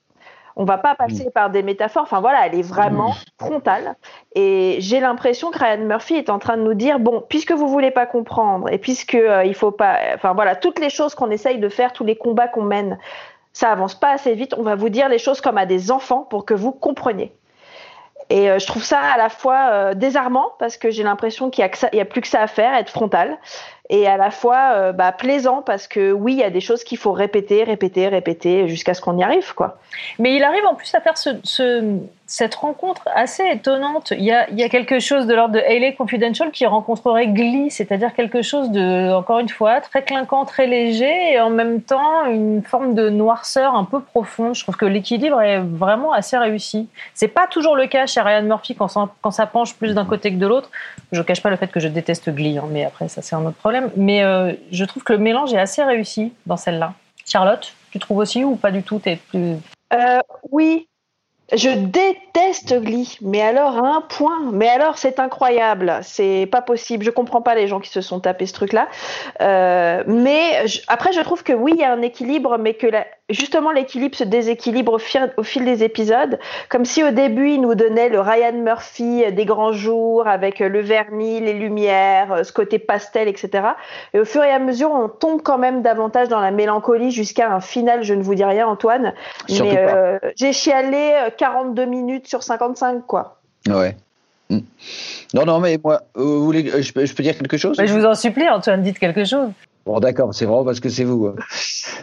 On 0.55 0.65
va 0.65 0.77
pas 0.79 0.95
passer 0.95 1.31
par 1.31 1.51
des 1.51 1.63
métaphores. 1.63 2.03
Enfin 2.03 2.21
voilà, 2.21 2.47
elle 2.47 2.55
est 2.55 2.63
vraiment 2.63 3.15
frontale. 3.41 3.97
Et 4.35 4.77
j'ai 4.81 5.01
l'impression 5.01 5.51
que 5.51 5.59
Ryan 5.59 5.79
Murphy 5.79 6.15
est 6.15 6.31
en 6.31 6.39
train 6.39 6.57
de 6.57 6.63
nous 6.63 6.75
dire 6.75 7.01
bon, 7.01 7.25
puisque 7.27 7.53
vous 7.53 7.67
voulez 7.67 7.91
pas 7.91 8.07
comprendre 8.07 8.71
et 8.71 8.79
puisque 8.79 9.15
euh, 9.15 9.45
il 9.45 9.55
faut 9.55 9.73
pas, 9.73 9.97
enfin 10.15 10.35
voilà, 10.35 10.55
toutes 10.55 10.79
les 10.79 10.91
choses 10.91 11.15
qu'on 11.15 11.31
essaye 11.31 11.59
de 11.59 11.69
faire, 11.69 11.93
tous 11.93 12.05
les 12.05 12.17
combats 12.17 12.49
qu'on 12.49 12.63
mène, 12.63 12.99
ça 13.53 13.71
avance 13.73 13.99
pas 13.99 14.11
assez 14.13 14.35
vite. 14.35 14.55
On 14.57 14.63
va 14.63 14.77
vous 14.77 14.91
dire 14.91 15.09
les 15.09 15.19
choses 15.19 15.41
comme 15.41 15.59
à 15.59 15.67
des 15.67 15.91
enfants 15.91 16.27
pour 16.31 16.45
que 16.45 16.55
vous 16.55 16.71
compreniez. 16.73 17.33
Et 18.33 18.49
euh, 18.51 18.59
je 18.59 18.67
trouve 18.67 18.83
ça 18.83 18.99
à 18.99 19.19
la 19.19 19.29
fois 19.29 19.69
euh, 19.73 19.95
désarmant 19.95 20.53
parce 20.59 20.79
que 20.79 20.91
j'ai 20.91 21.03
l'impression 21.03 21.51
qu'il 21.51 21.61
y 21.61 21.65
a, 21.65 21.69
que 21.69 21.77
ça- 21.77 21.91
il 21.93 21.99
y 21.99 22.01
a 22.01 22.07
plus 22.07 22.23
que 22.23 22.29
ça 22.29 22.41
à 22.41 22.47
faire, 22.47 22.73
être 22.75 22.89
frontal, 22.89 23.37
et 23.93 24.09
à 24.09 24.17
la 24.17 24.31
fois 24.33 24.73
euh, 24.75 24.93
bah, 24.93 25.13
plaisant 25.13 25.63
parce 25.63 25.87
que 25.87 26.11
oui, 26.11 26.33
il 26.33 26.39
y 26.41 26.43
a 26.43 26.51
des 26.51 26.61
choses 26.61 26.83
qu'il 26.83 26.99
faut 26.99 27.13
répéter, 27.13 27.63
répéter, 27.63 28.09
répéter 28.09 28.67
jusqu'à 28.67 28.95
ce 28.95 29.01
qu'on 29.01 29.17
y 29.19 29.23
arrive, 29.23 29.55
quoi. 29.55 29.77
Mais 30.19 30.35
il 30.35 30.43
arrive 30.43 30.65
en 30.67 30.75
plus 30.75 30.93
à 30.95 31.01
faire 31.01 31.17
ce, 31.19 31.31
ce- 31.45 31.99
cette 32.27 32.55
rencontre 32.55 33.03
assez 33.15 33.45
étonnante. 33.47 34.13
Il 34.17 34.25
y, 34.25 34.33
a, 34.33 34.49
il 34.49 34.59
y 34.59 34.63
a 34.63 34.71
quelque 34.71 34.99
chose 35.01 35.27
de 35.27 35.35
l'ordre 35.35 35.53
de 35.55 35.59
Hayley 35.61 35.95
Confidential 35.95 36.51
qui 36.51 36.65
rencontrerait 36.65 37.27
Glee, 37.27 37.71
c'est-à-dire 37.71 38.15
quelque 38.15 38.41
chose 38.41 38.71
de, 38.71 39.13
encore 39.13 39.39
une 39.41 39.51
fois, 39.51 39.83
très 39.83 40.03
clinquant, 40.03 40.47
très 40.47 40.67
léger, 40.67 41.33
et 41.35 41.41
en 41.41 41.51
même 41.51 41.83
temps 41.83 42.25
une 42.25 42.63
forme 42.63 42.95
de 42.95 43.11
noirceur 43.11 43.75
un 43.75 43.85
peu 43.85 44.01
profonde. 44.01 44.55
Je 44.55 44.63
trouve 44.63 44.77
que 44.77 44.87
l'équilibre 44.87 45.43
est 45.43 45.59
vraiment 45.59 46.13
assez 46.15 46.39
réussi. 46.39 46.89
C'est 47.13 47.29
pas 47.29 47.47
toujours 47.47 47.77
le 47.77 47.87
cas 47.87 48.07
chez 48.07 48.23
Ryan 48.23 48.43
Murphy 48.45 48.75
quand 48.75 48.89
ça, 48.89 49.11
quand 49.21 49.31
ça 49.31 49.45
penche 49.45 49.75
plus 49.75 49.95
d'un 49.95 50.07
côté 50.07 50.31
que 50.33 50.37
de 50.39 50.47
l'autre. 50.47 50.71
Je 51.13 51.21
cache 51.21 51.43
pas 51.43 51.51
le 51.51 51.57
fait 51.57 51.67
que 51.71 51.81
je 51.81 51.89
déteste 51.89 52.31
Glee, 52.31 52.57
hein, 52.57 52.65
mais 52.71 52.87
après 52.87 53.09
ça 53.09 53.21
c'est 53.21 53.35
un 53.37 53.45
autre 53.45 53.59
problème. 53.59 53.82
Mais 53.97 54.23
euh, 54.23 54.53
je 54.71 54.85
trouve 54.85 55.03
que 55.03 55.13
le 55.13 55.19
mélange 55.19 55.53
est 55.53 55.59
assez 55.59 55.83
réussi 55.83 56.33
dans 56.47 56.57
celle-là. 56.57 56.95
Charlotte, 57.27 57.75
tu 57.91 57.99
trouves 57.99 58.19
aussi 58.19 58.45
ou 58.45 58.57
pas 58.57 58.71
du 58.71 58.83
tout? 58.83 58.99
T'es 58.99 59.17
plus 59.17 59.57
Euh, 59.95 60.21
oui, 60.51 60.89
je 61.55 61.69
déteste 61.69 62.81
Glee, 62.81 63.19
mais 63.21 63.43
alors 63.43 63.77
à 63.85 63.97
un 63.97 64.01
point. 64.01 64.51
Mais 64.53 64.69
alors 64.69 64.97
c'est 64.97 65.19
incroyable, 65.21 65.99
c'est 66.03 66.47
pas 66.51 66.63
possible. 66.63 67.05
Je 67.05 67.11
comprends 67.11 67.43
pas 67.43 67.55
les 67.55 67.69
gens 67.69 67.79
qui 67.81 67.91
se 67.91 68.01
sont 68.01 68.21
tapés 68.21 68.47
ce 68.47 68.55
truc-là. 68.55 68.89
Euh, 69.41 70.03
mais 70.07 70.65
après, 70.89 71.13
je 71.13 71.21
trouve 71.21 71.43
que 71.43 71.53
oui, 71.53 71.73
il 71.75 71.81
y 71.81 71.85
a 71.85 71.93
un 71.93 72.03
équilibre, 72.03 72.57
mais 72.59 72.75
que 72.75 72.87
la- 72.87 73.07
justement 73.29 73.71
l'équilibre 73.73 74.17
se 74.17 74.25
déséquilibre 74.25 74.93
au 74.93 74.99
fil, 74.99 75.33
au 75.37 75.43
fil 75.43 75.65
des 75.65 75.85
épisodes. 75.85 76.39
Comme 76.69 76.85
si 76.85 77.03
au 77.03 77.11
début, 77.11 77.51
il 77.51 77.61
nous 77.61 77.75
donnait 77.75 78.09
le 78.09 78.21
Ryan 78.21 78.53
Murphy 78.53 79.25
des 79.33 79.45
grands 79.45 79.73
jours 79.73 80.27
avec 80.27 80.59
le 80.59 80.81
vernis, 80.81 81.41
les 81.41 81.55
lumières, 81.55 82.45
ce 82.45 82.53
côté 82.53 82.79
pastel, 82.79 83.29
etc. 83.29 83.69
Et 84.15 84.21
au 84.21 84.25
fur 84.25 84.43
et 84.43 84.51
à 84.51 84.59
mesure, 84.59 84.91
on 84.91 85.09
tombe 85.09 85.43
quand 85.43 85.59
même 85.59 85.83
davantage 85.83 86.29
dans 86.29 86.41
la 86.41 86.51
mélancolie 86.51 87.11
jusqu'à 87.11 87.53
un 87.53 87.61
final. 87.61 88.03
Je 88.03 88.15
ne 88.15 88.23
vous 88.23 88.35
dis 88.35 88.45
rien, 88.45 88.67
Antoine. 88.67 89.15
Surtout 89.49 89.73
mais 89.73 89.77
pas. 89.77 89.95
euh, 89.97 90.19
j'ai 90.37 90.53
chialé 90.53 91.13
euh, 91.27 91.31
42 91.37 91.85
minutes 91.87 92.27
sur 92.29 92.43
55, 92.43 93.07
quoi. 93.07 93.39
Ouais. 93.69 93.97
Mm. 94.51 94.59
Non, 95.35 95.45
non, 95.47 95.61
mais 95.61 95.79
moi, 95.83 96.03
euh, 96.17 96.23
vous 96.23 96.45
voulez, 96.45 96.71
euh, 96.71 96.83
je, 96.83 96.93
peux, 96.93 97.07
je 97.07 97.15
peux 97.15 97.23
dire 97.23 97.37
quelque 97.39 97.57
chose? 97.57 97.77
Mais 97.79 97.87
je 97.87 97.95
vous 97.97 98.05
en 98.05 98.15
supplie, 98.15 98.49
Antoine, 98.49 98.83
dites 98.83 98.99
quelque 98.99 99.25
chose. 99.25 99.49
Bon, 99.85 99.99
d'accord, 99.99 100.33
c'est 100.33 100.45
vraiment 100.45 100.65
parce 100.65 100.79
que 100.79 100.89
c'est 100.89 101.03
vous. 101.03 101.27
hein. 101.27 101.35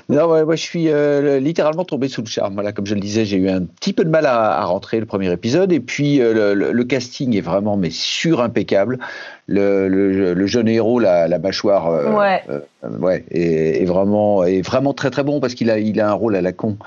Non, 0.09 0.29
ouais, 0.29 0.43
moi, 0.43 0.55
je 0.57 0.61
suis 0.61 0.89
euh, 0.89 1.39
littéralement 1.39 1.85
tombé 1.85 2.09
sous 2.09 2.21
le 2.21 2.27
charme. 2.27 2.55
Voilà, 2.55 2.73
comme 2.73 2.85
je 2.85 2.93
le 2.93 2.99
disais, 2.99 3.23
j'ai 3.23 3.37
eu 3.37 3.49
un 3.49 3.61
petit 3.63 3.93
peu 3.93 4.03
de 4.03 4.09
mal 4.09 4.25
à, 4.25 4.59
à 4.59 4.65
rentrer 4.65 4.99
le 4.99 5.05
premier 5.05 5.31
épisode. 5.31 5.71
Et 5.71 5.79
puis, 5.79 6.19
euh, 6.21 6.53
le, 6.55 6.83
casting 6.83 7.35
est 7.37 7.41
vraiment, 7.41 7.77
mais 7.77 7.89
sur 7.89 8.41
impeccable. 8.41 8.99
Le, 9.47 9.87
le- 9.87 10.33
le 10.33 10.47
jeune 10.47 10.67
héros, 10.67 10.99
la, 10.99 11.27
la 11.29 11.39
mâchoire, 11.39 11.87
euh, 11.87 12.11
Ouais. 12.13 12.43
euh, 12.49 12.59
ouais, 12.99 13.23
est, 13.31 13.81
est 13.81 13.85
vraiment, 13.85 14.43
est 14.43 14.61
vraiment 14.61 14.93
très, 14.93 15.09
très 15.09 15.23
bon 15.23 15.39
parce 15.39 15.53
qu'il 15.53 15.69
a, 15.71 15.79
il 15.79 16.01
a 16.01 16.09
un 16.09 16.13
rôle 16.13 16.35
à 16.35 16.41
la 16.41 16.51
con. 16.51 16.77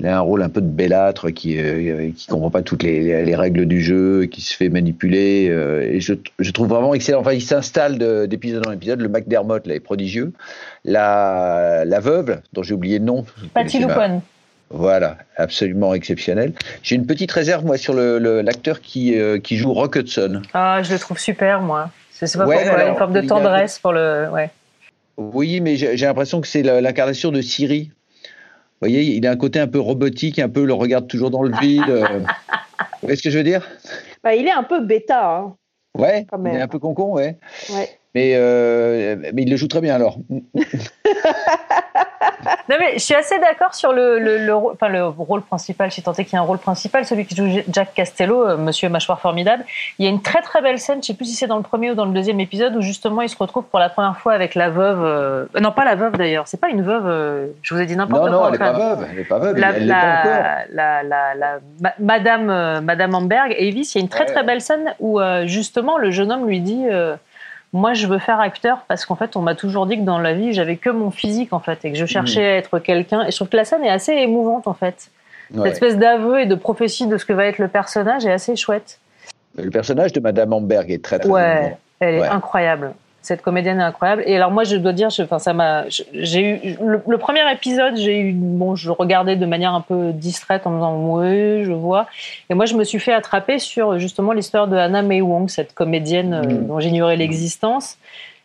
Il 0.00 0.06
a 0.06 0.16
un 0.16 0.20
rôle 0.20 0.42
un 0.42 0.48
peu 0.48 0.60
de 0.60 0.66
bellâtre 0.68 1.30
qui 1.30 1.58
euh, 1.58 2.10
qui 2.16 2.28
comprend 2.28 2.50
pas 2.50 2.62
toutes 2.62 2.84
les, 2.84 3.24
les 3.24 3.34
règles 3.34 3.66
du 3.66 3.82
jeu, 3.82 4.26
qui 4.26 4.40
se 4.42 4.54
fait 4.56 4.68
manipuler. 4.68 5.48
euh, 5.50 5.82
et 5.82 6.00
je, 6.00 6.14
je 6.38 6.50
trouve 6.52 6.68
vraiment 6.68 6.94
excellent. 6.94 7.18
Enfin, 7.20 7.32
il 7.32 7.42
s'installe 7.42 7.98
de- 7.98 8.26
d'épisode 8.26 8.64
en 8.68 8.70
épisode. 8.72 9.00
Le 9.00 9.08
McDermott 9.08 9.66
là 9.66 9.74
est 9.74 9.80
prodigieux. 9.80 10.32
La, 10.84 11.82
la 11.84 12.00
veuve, 12.00 12.40
dont 12.52 12.62
j'ai 12.62 12.74
oublié 12.74 12.98
le 13.00 13.04
nom. 13.04 13.24
Patty 13.54 13.80
Lupone. 13.80 14.20
Voilà, 14.70 15.16
absolument 15.36 15.94
exceptionnel. 15.94 16.52
J'ai 16.82 16.94
une 16.94 17.06
petite 17.06 17.32
réserve 17.32 17.64
moi 17.64 17.76
sur 17.76 17.94
le- 17.94 18.18
le- 18.18 18.42
l'acteur 18.42 18.80
qui 18.80 19.18
euh, 19.18 19.38
qui 19.38 19.56
joue 19.56 19.72
Rock 19.72 19.96
Hudson. 19.96 20.42
Ah, 20.54 20.80
je 20.82 20.92
le 20.92 20.98
trouve 20.98 21.18
super, 21.18 21.60
moi. 21.60 21.90
C'est 22.12 22.32
pas 22.36 22.46
Ouais, 22.46 22.56
pourquoi, 22.56 22.74
alors, 22.78 22.88
une 22.92 22.96
forme 22.98 23.12
de 23.14 23.18
a- 23.20 23.26
tendresse 23.26 23.78
pour 23.78 23.92
le. 23.92 24.28
Ouais. 24.32 24.50
Oui, 25.16 25.60
mais 25.60 25.76
j'ai 25.76 25.96
l'impression 25.96 26.40
que 26.40 26.46
c'est 26.46 26.62
l'incarnation 26.62 27.32
de 27.32 27.40
Siri. 27.40 27.90
Vous 28.80 28.86
voyez, 28.88 29.02
il 29.02 29.26
a 29.26 29.30
un 29.32 29.36
côté 29.36 29.58
un 29.58 29.66
peu 29.66 29.80
robotique, 29.80 30.38
un 30.38 30.48
peu 30.48 30.64
le 30.64 30.72
regarde 30.72 31.08
toujours 31.08 31.30
dans 31.30 31.42
le 31.42 31.56
vide. 31.58 31.88
euh. 31.88 32.20
Vous 32.20 32.26
voyez 33.02 33.16
ce 33.16 33.22
que 33.22 33.30
je 33.30 33.38
veux 33.38 33.44
dire? 33.44 33.66
Bah, 34.22 34.34
il 34.36 34.46
est 34.46 34.52
un 34.52 34.62
peu 34.62 34.80
bêta. 34.84 35.36
Hein. 35.36 35.56
Ouais, 35.96 36.26
Quand 36.30 36.36
il 36.38 36.42
même. 36.44 36.56
est 36.56 36.60
un 36.60 36.68
peu 36.68 36.78
concon, 36.78 37.12
ouais. 37.12 37.38
Ouais. 37.70 37.97
Mais, 38.14 38.32
euh, 38.36 39.16
mais 39.34 39.42
il 39.42 39.50
le 39.50 39.56
joue 39.56 39.68
très 39.68 39.80
bien 39.80 39.94
alors. 39.94 40.18
Non, 42.70 42.76
mais 42.78 42.94
je 42.94 42.98
suis 42.98 43.14
assez 43.14 43.38
d'accord 43.38 43.74
sur 43.74 43.92
le, 43.92 44.18
le, 44.18 44.38
le 44.38 44.54
rôle- 44.54 44.72
enfin, 44.74 44.88
le 44.88 45.06
rôle 45.06 45.42
principal, 45.42 45.90
si 45.90 46.02
tant 46.02 46.12
est 46.12 46.24
qu'il 46.24 46.34
y 46.34 46.36
a 46.36 46.40
un 46.40 46.44
rôle 46.44 46.58
principal, 46.58 47.04
celui 47.06 47.24
qui 47.24 47.34
joue 47.34 47.46
Jack 47.70 47.94
Castello, 47.94 48.46
euh, 48.46 48.56
Monsieur 48.56 48.88
Mâchoire 48.90 49.20
Formidable. 49.20 49.64
Il 49.98 50.04
y 50.04 50.08
a 50.08 50.10
une 50.10 50.20
très 50.22 50.42
très 50.42 50.60
belle 50.60 50.78
scène, 50.78 50.98
je 51.02 51.06
sais 51.08 51.14
plus 51.14 51.24
si 51.24 51.34
c'est 51.34 51.46
dans 51.46 51.56
le 51.56 51.62
premier 51.62 51.90
ou 51.90 51.94
dans 51.94 52.04
le 52.04 52.12
deuxième 52.12 52.40
épisode, 52.40 52.76
où 52.76 52.82
justement 52.82 53.22
il 53.22 53.28
se 53.28 53.36
retrouve 53.38 53.64
pour 53.64 53.78
la 53.78 53.88
première 53.88 54.16
fois 54.18 54.34
avec 54.34 54.54
la 54.54 54.68
veuve. 54.70 55.02
euh, 55.02 55.46
Non, 55.60 55.72
pas 55.72 55.84
la 55.84 55.94
veuve 55.94 56.16
d'ailleurs, 56.16 56.46
c'est 56.46 56.60
pas 56.60 56.68
une 56.68 56.82
veuve, 56.82 57.50
je 57.62 57.74
vous 57.74 57.80
ai 57.80 57.86
dit 57.86 57.96
n'importe 57.96 58.30
Non, 58.30 58.38
quoi. 58.38 58.38
non, 58.38 58.46
elle 58.46 58.52
n'est 58.52 58.58
pas 58.58 58.72
veuve. 58.72 59.06
Elle 59.10 59.16
n'est 59.16 59.24
pas 59.24 59.38
veuve. 59.38 59.56
la, 59.56 59.68
elle 59.70 59.86
l'est 59.86 59.92
pas 59.92 60.20
encore. 60.20 60.42
la, 60.72 61.02
la, 61.02 61.02
la, 61.02 61.34
la- 61.34 61.58
ma- 61.80 61.94
Madame, 61.98 62.80
Madame 62.84 63.14
Amberg, 63.14 63.52
Avis, 63.52 63.90
il 63.94 63.94
y 63.94 63.98
a 63.98 64.00
une 64.02 64.08
très 64.08 64.20
Ouais. 64.24 64.32
très 64.32 64.42
belle 64.44 64.60
scène 64.60 64.94
où 65.00 65.20
justement 65.46 65.96
le 65.98 66.10
jeune 66.10 66.30
homme 66.32 66.46
lui 66.46 66.60
dit 66.60 66.84
Moi 67.72 67.92
je 67.94 68.06
veux 68.06 68.18
faire 68.18 68.40
acteur 68.40 68.84
parce 68.88 69.04
qu'en 69.04 69.14
fait 69.16 69.36
on 69.36 69.42
m'a 69.42 69.54
toujours 69.54 69.86
dit 69.86 69.96
que 69.98 70.02
dans 70.04 70.18
la 70.18 70.32
vie 70.32 70.52
j'avais 70.54 70.76
que 70.76 70.88
mon 70.90 71.10
physique 71.10 71.52
en 71.52 71.60
fait 71.60 71.84
et 71.84 71.92
que 71.92 71.98
je 71.98 72.06
cherchais 72.06 72.44
à 72.46 72.56
être 72.56 72.78
quelqu'un. 72.78 73.26
Et 73.26 73.30
je 73.30 73.36
trouve 73.36 73.48
que 73.48 73.56
la 73.56 73.64
scène 73.64 73.84
est 73.84 73.90
assez 73.90 74.12
émouvante 74.12 74.66
en 74.66 74.74
fait. 74.74 75.10
Ouais. 75.52 75.64
Cette 75.64 75.72
espèce 75.74 75.96
d'aveu 75.98 76.40
et 76.40 76.46
de 76.46 76.54
prophétie 76.54 77.06
de 77.06 77.16
ce 77.18 77.24
que 77.26 77.32
va 77.32 77.44
être 77.46 77.58
le 77.58 77.68
personnage 77.68 78.24
est 78.26 78.32
assez 78.32 78.56
chouette. 78.56 78.98
Le 79.56 79.70
personnage 79.70 80.12
de 80.12 80.20
Madame 80.20 80.52
Amberg 80.52 80.90
est 80.90 81.02
très 81.04 81.18
très 81.18 81.28
Ouais, 81.28 81.58
émouvant. 81.60 81.78
elle 82.00 82.14
est 82.14 82.20
Ouais. 82.20 82.28
incroyable. 82.28 82.92
Cette 83.20 83.42
comédienne 83.42 83.80
est 83.80 83.82
incroyable. 83.84 84.22
Et 84.26 84.36
alors 84.36 84.50
moi, 84.50 84.64
je 84.64 84.76
dois 84.76 84.92
dire, 84.92 85.10
je- 85.10 85.22
enfin 85.22 85.38
ça 85.38 85.52
m'a, 85.52 85.84
j'ai 86.12 86.40
eu 86.40 86.76
le, 86.80 87.02
le 87.06 87.18
premier 87.18 87.40
épisode, 87.52 87.96
j'ai 87.96 88.20
eu 88.20 88.32
bon, 88.32 88.74
je 88.76 88.90
regardais 88.90 89.36
de 89.36 89.44
manière 89.44 89.74
un 89.74 89.80
peu 89.80 90.12
distraite 90.12 90.66
en 90.66 90.70
me 90.70 90.76
disant 90.76 90.96
oui, 91.18 91.64
je 91.64 91.72
vois. 91.72 92.06
Et 92.48 92.54
moi, 92.54 92.64
je 92.64 92.74
me 92.74 92.84
suis 92.84 92.98
fait 93.00 93.12
attraper 93.12 93.58
sur 93.58 93.98
justement 93.98 94.32
l'histoire 94.32 94.68
de 94.68 94.76
Anna 94.76 95.02
May 95.02 95.20
Wong, 95.20 95.48
cette 95.50 95.74
comédienne 95.74 96.32
euh, 96.34 96.42
Mm. 96.42 96.66
dont 96.68 96.80
j'ignorais 96.80 97.16
l'existence. 97.16 97.98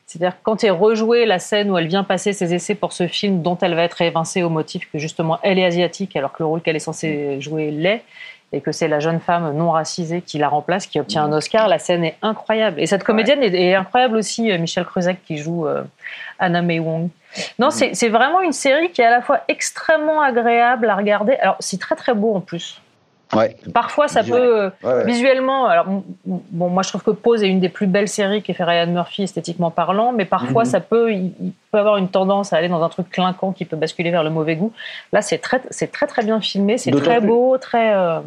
C'est-à-dire 0.05 0.37
quand 0.43 0.63
est 0.63 0.69
rejouée 0.69 1.25
la 1.25 1.39
scène 1.39 1.71
où 1.71 1.77
elle 1.77 1.87
vient 1.87 2.03
passer 2.03 2.33
ses 2.33 2.53
essais 2.53 2.75
pour 2.75 2.91
ce 2.93 3.07
film 3.07 3.41
dont 3.41 3.57
elle 3.61 3.73
va 3.73 3.83
être 3.83 4.01
évincée 4.01 4.43
au 4.43 4.49
motif 4.49 4.87
que 4.91 4.99
justement 4.99 5.39
elle 5.43 5.57
est 5.57 5.65
asiatique 5.65 6.15
alors 6.15 6.33
que 6.33 6.43
le 6.43 6.47
rôle 6.47 6.61
qu'elle 6.61 6.75
est 6.75 6.79
censée 6.79 7.39
jouer 7.39 7.71
l'est 7.71 8.03
et 8.53 8.61
que 8.61 8.71
c'est 8.71 8.87
la 8.87 8.99
jeune 8.99 9.19
femme 9.19 9.51
non 9.57 9.71
racisée 9.71 10.21
qui 10.21 10.37
la 10.37 10.47
remplace, 10.47 10.85
qui 10.85 10.99
obtient 10.99 11.23
un 11.23 11.33
Oscar, 11.33 11.67
la 11.67 11.79
scène 11.79 12.05
est 12.05 12.15
incroyable. 12.21 12.79
Et 12.79 12.85
cette 12.85 13.03
comédienne 13.03 13.41
est, 13.41 13.53
est 13.53 13.75
incroyable 13.75 14.15
aussi, 14.15 14.51
euh, 14.51 14.59
Michel 14.59 14.85
Cruzec 14.85 15.23
qui 15.25 15.37
joue 15.37 15.67
euh, 15.67 15.83
Anna 16.39 16.61
May 16.61 16.79
Wong. 16.79 17.09
Non, 17.57 17.71
c'est 17.71 17.95
c'est 17.95 18.09
vraiment 18.09 18.41
une 18.41 18.51
série 18.51 18.91
qui 18.91 19.01
est 19.01 19.05
à 19.05 19.09
la 19.09 19.21
fois 19.21 19.41
extrêmement 19.47 20.21
agréable 20.21 20.87
à 20.87 20.95
regarder. 20.95 21.33
Alors, 21.37 21.55
c'est 21.59 21.79
très 21.79 21.95
très 21.95 22.13
beau 22.13 22.35
en 22.35 22.41
plus. 22.41 22.79
Ouais. 23.35 23.55
Parfois, 23.73 24.07
ça 24.07 24.21
Visuel. 24.21 24.39
peut 24.39 24.71
Ouais, 24.87 24.93
ouais. 24.93 25.05
visuellement. 25.05 25.65
Alors, 25.65 25.87
bon, 26.25 26.69
moi, 26.69 26.83
je 26.83 26.89
trouve 26.89 27.01
que 27.03 27.11
Pose 27.11 27.41
est 27.43 27.47
une 27.47 27.59
des 27.59 27.69
plus 27.69 27.87
belles 27.87 28.07
séries 28.07 28.43
qu'ait 28.43 28.53
fait 28.53 28.63
Ryan 28.63 28.87
Murphy 28.87 29.23
esthétiquement 29.23 29.71
parlant, 29.71 30.11
mais 30.13 30.25
parfois, 30.25 30.63
Mhm. 30.63 30.69
ça 30.69 30.79
peut, 30.81 31.11
il, 31.11 31.31
peut 31.71 31.79
avoir 31.79 31.97
une 31.97 32.09
tendance 32.09 32.53
à 32.53 32.57
aller 32.57 32.67
dans 32.69 32.83
un 32.83 32.89
truc 32.89 33.09
clinquant 33.09 33.51
qui 33.51 33.65
peut 33.65 33.75
basculer 33.77 34.11
vers 34.11 34.23
le 34.23 34.29
mauvais 34.29 34.55
goût. 34.55 34.71
Là, 35.11 35.21
c'est 35.23 35.39
très, 35.39 35.61
c'est 35.71 35.91
très 35.91 36.05
très 36.05 36.23
bien 36.23 36.39
filmé, 36.41 36.77
c'est 36.77 36.91
très 36.91 37.17
plus- 37.19 37.27
beau, 37.27 37.57
très. 37.57 37.95
euh, 37.95 38.19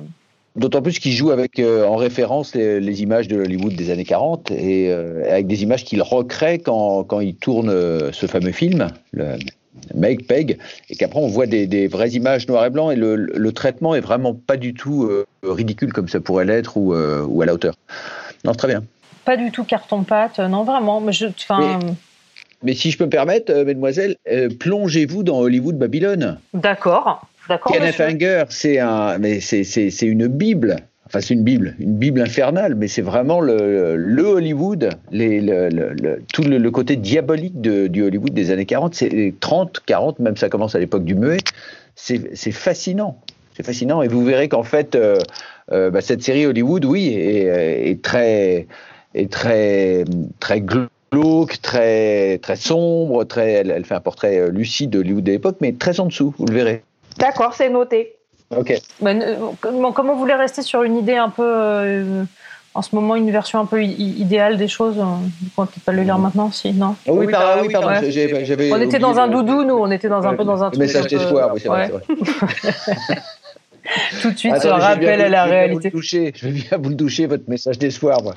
D'autant 0.56 0.80
plus 0.80 0.98
qu'il 0.98 1.12
joue 1.12 1.30
avec 1.30 1.58
euh, 1.58 1.84
en 1.86 1.96
référence 1.96 2.54
les, 2.54 2.80
les 2.80 3.02
images 3.02 3.28
de 3.28 3.38
Hollywood 3.38 3.74
des 3.74 3.90
années 3.90 4.06
40 4.06 4.50
et 4.50 4.90
euh, 4.90 5.22
avec 5.30 5.46
des 5.46 5.62
images 5.62 5.84
qu'il 5.84 6.00
recrée 6.02 6.58
quand, 6.58 7.04
quand 7.04 7.20
il 7.20 7.36
tourne 7.36 7.68
ce 8.12 8.26
fameux 8.26 8.52
film, 8.52 8.88
le 9.12 9.36
Meg 9.94 10.26
Peg, 10.26 10.58
et 10.90 10.96
qu'après 10.96 11.20
on 11.20 11.28
voit 11.28 11.46
des, 11.46 11.66
des 11.66 11.86
vraies 11.86 12.10
images 12.10 12.48
noir 12.48 12.64
et 12.66 12.70
blanc 12.70 12.90
et 12.90 12.96
le, 12.96 13.16
le 13.16 13.52
traitement 13.52 13.94
est 13.94 14.00
vraiment 14.00 14.34
pas 14.34 14.56
du 14.56 14.74
tout 14.74 15.04
euh, 15.04 15.26
ridicule 15.42 15.92
comme 15.92 16.08
ça 16.08 16.20
pourrait 16.20 16.44
l'être 16.44 16.76
ou, 16.76 16.94
euh, 16.94 17.24
ou 17.26 17.42
à 17.42 17.46
la 17.46 17.54
hauteur. 17.54 17.74
Non, 18.44 18.52
très 18.52 18.68
bien. 18.68 18.82
pas 19.24 19.36
du 19.36 19.50
tout 19.50 19.64
carton-pâte, 19.64 20.38
non, 20.38 20.64
vraiment. 20.64 21.00
Mais 21.00 21.12
je, 21.12 21.26
Mais 22.62 22.74
si 22.74 22.90
je 22.90 22.98
peux 22.98 23.04
me 23.04 23.10
permettre, 23.10 23.52
euh, 23.52 23.64
mesdemoiselles, 23.64 24.16
plongez-vous 24.60 25.22
dans 25.22 25.38
Hollywood 25.40 25.76
Babylone. 25.78 26.38
d'accord, 26.54 27.26
d'accord. 27.48 27.72
Kenneth 27.72 27.98
monsieur. 27.98 28.04
Anger, 28.06 28.44
c'est 28.50 28.78
un, 28.78 29.18
mais 29.18 29.40
c'est 29.40 30.02
une 30.02 30.26
bible. 30.26 30.76
Enfin, 31.06 31.20
c'est 31.20 31.34
une 31.34 31.44
bible, 31.44 31.76
une 31.78 31.96
bible 31.96 32.20
infernale, 32.20 32.74
mais 32.74 32.88
c'est 32.88 33.02
vraiment 33.02 33.40
le, 33.40 33.94
Hollywood, 34.18 34.90
tout 36.32 36.42
le, 36.42 36.70
côté 36.70 36.96
diabolique 36.96 37.60
du 37.60 38.02
Hollywood 38.02 38.34
des 38.34 38.50
années 38.50 38.66
40, 38.66 38.94
c'est 38.94 39.08
les 39.08 39.32
30, 39.32 39.82
40, 39.86 40.18
même 40.18 40.36
ça 40.36 40.48
commence 40.48 40.74
à 40.74 40.80
l'époque 40.80 41.04
du 41.04 41.14
muet. 41.14 41.38
C'est, 41.94 42.50
fascinant. 42.50 43.20
C'est 43.54 43.64
fascinant. 43.64 44.02
Et 44.02 44.08
vous 44.08 44.24
verrez 44.24 44.48
qu'en 44.48 44.64
fait, 44.64 44.96
euh, 44.96 45.18
euh, 45.72 45.90
bah, 45.90 46.00
cette 46.00 46.22
série 46.22 46.44
Hollywood, 46.44 46.84
oui, 46.84 47.14
est, 47.14 47.90
est 47.90 48.02
très, 48.02 48.66
est 49.14 49.32
très, 49.32 50.04
très 50.40 50.60
glauque, 50.60 51.62
très, 51.62 52.38
très 52.38 52.56
sombre, 52.56 53.24
très, 53.24 53.52
elle, 53.52 53.70
elle 53.70 53.84
fait 53.84 53.94
un 53.94 54.00
portrait 54.00 54.38
euh, 54.38 54.50
lucide 54.50 54.90
de 54.90 54.98
Hollywood 54.98 55.24
de 55.24 55.30
l'époque, 55.30 55.56
mais 55.60 55.72
très 55.72 56.00
en 56.00 56.06
dessous, 56.06 56.34
vous 56.36 56.46
le 56.46 56.52
verrez. 56.52 56.82
D'accord, 57.18 57.54
c'est 57.54 57.70
noté. 57.70 58.15
Ok. 58.54 58.74
Bah, 59.00 59.12
comment, 59.60 60.12
vous 60.14 60.18
voulez 60.20 60.34
rester 60.34 60.62
sur 60.62 60.82
une 60.82 60.96
idée 60.96 61.16
un 61.16 61.30
peu, 61.30 61.42
euh, 61.44 62.22
en 62.74 62.82
ce 62.82 62.94
moment, 62.94 63.16
une 63.16 63.30
version 63.30 63.58
un 63.58 63.64
peu 63.66 63.82
idéale 63.82 64.56
des 64.56 64.68
choses 64.68 64.98
euh, 64.98 65.02
On 65.56 65.62
va 65.62 65.66
peut-être 65.66 65.84
pas 65.84 65.92
le 65.92 66.02
lire 66.02 66.18
maintenant, 66.18 66.50
si, 66.52 66.72
non 66.72 66.94
Ah 67.08 67.12
oui, 67.12 67.26
par- 67.26 67.58
oui, 67.62 67.72
pardon, 67.72 67.88
ouais. 67.88 68.10
j'avais 68.10 68.72
On 68.72 68.80
était 68.80 68.98
dans 68.98 69.18
un 69.18 69.28
doudou, 69.28 69.64
nous, 69.64 69.74
on 69.74 69.90
était 69.90 70.08
dans 70.08 70.22
un 70.24 70.34
peu 70.34 70.44
dans 70.44 70.62
un 70.62 70.70
truc. 70.70 70.78
message 70.80 71.04
peu- 71.04 71.16
d'espoir, 71.16 71.50
oui, 71.54 71.60
c'est 71.62 71.68
vrai. 71.68 71.90
ouais. 71.92 72.16
Tout 74.22 74.30
de 74.30 74.38
suite, 74.38 74.52
Attends, 74.52 74.76
vais 74.76 74.82
rappel 74.84 75.20
à 75.20 75.28
la 75.28 75.44
je 75.46 75.50
réalité. 75.50 75.90
Toucher. 75.90 76.32
Je 76.34 76.46
vais 76.46 76.52
bien 76.52 76.78
vous 76.78 76.90
le 76.90 76.96
toucher, 76.96 77.26
votre 77.26 77.48
message 77.48 77.78
d'espoir. 77.78 78.22
moi. 78.22 78.34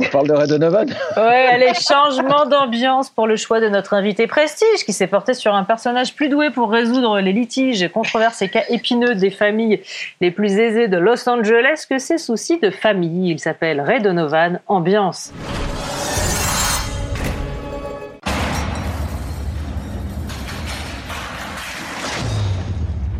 On 0.00 0.04
parle 0.04 0.28
de 0.28 0.32
Red 0.34 0.48
Donovan 0.48 0.88
Ouais, 1.16 1.46
allez, 1.52 1.72
changement 1.74 2.46
d'ambiance 2.46 3.10
pour 3.10 3.26
le 3.26 3.36
choix 3.36 3.60
de 3.60 3.68
notre 3.68 3.94
invité 3.94 4.26
prestige 4.26 4.84
qui 4.84 4.92
s'est 4.92 5.06
porté 5.06 5.34
sur 5.34 5.54
un 5.54 5.64
personnage 5.64 6.14
plus 6.14 6.28
doué 6.28 6.50
pour 6.50 6.70
résoudre 6.70 7.20
les 7.20 7.32
litiges, 7.32 7.88
controverses 7.92 8.42
et 8.42 8.48
cas 8.48 8.62
épineux 8.68 9.14
des 9.14 9.30
familles 9.30 9.80
les 10.20 10.30
plus 10.30 10.52
aisées 10.58 10.88
de 10.88 10.96
Los 10.96 11.28
Angeles 11.28 11.86
que 11.88 11.98
ses 11.98 12.18
soucis 12.18 12.58
de 12.58 12.70
famille. 12.70 13.30
Il 13.30 13.38
s'appelle 13.38 13.80
Ray 13.80 14.00
Donovan, 14.00 14.60
ambiance. 14.66 15.32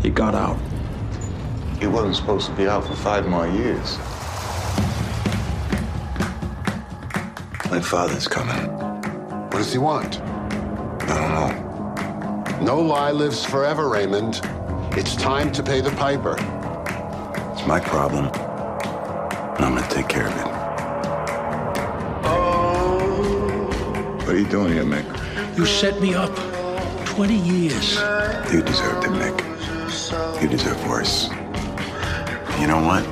He 0.02 0.10
got 0.10 0.34
out. 0.34 0.56
He 1.78 1.86
wasn't 1.86 2.16
supposed 2.16 2.46
to 2.48 2.52
be 2.54 2.66
out 2.66 2.84
for 2.84 2.94
five 2.94 3.28
more 3.28 3.46
years. 3.46 3.96
My 7.70 7.80
father's 7.80 8.26
coming. 8.26 8.66
What 9.50 9.52
does 9.52 9.72
he 9.72 9.78
want? 9.78 10.20
I 10.20 11.06
don't 11.06 11.34
know. 11.34 12.64
No 12.64 12.80
lie 12.80 13.12
lives 13.12 13.44
forever, 13.44 13.88
Raymond. 13.88 14.40
It's 14.96 15.14
time 15.14 15.52
to 15.52 15.62
pay 15.62 15.80
the 15.80 15.92
piper. 15.92 16.34
It's 17.52 17.64
my 17.66 17.78
problem. 17.78 18.26
And 18.26 19.64
I'm 19.64 19.76
gonna 19.76 19.88
take 19.88 20.08
care 20.08 20.26
of 20.26 20.36
it. 20.36 20.48
What 24.26 24.34
are 24.34 24.38
you 24.38 24.48
doing 24.48 24.72
here, 24.72 24.84
Mick? 24.84 25.06
You 25.56 25.64
set 25.64 26.00
me 26.00 26.14
up 26.14 26.34
20 27.06 27.36
years. 27.36 27.94
You 28.52 28.62
deserved 28.62 29.04
it, 29.04 29.12
Mick. 29.12 30.42
You 30.42 30.48
deserve 30.48 30.84
worse. 30.88 31.28
You 32.60 32.66
know 32.66 32.82
what? 32.82 33.06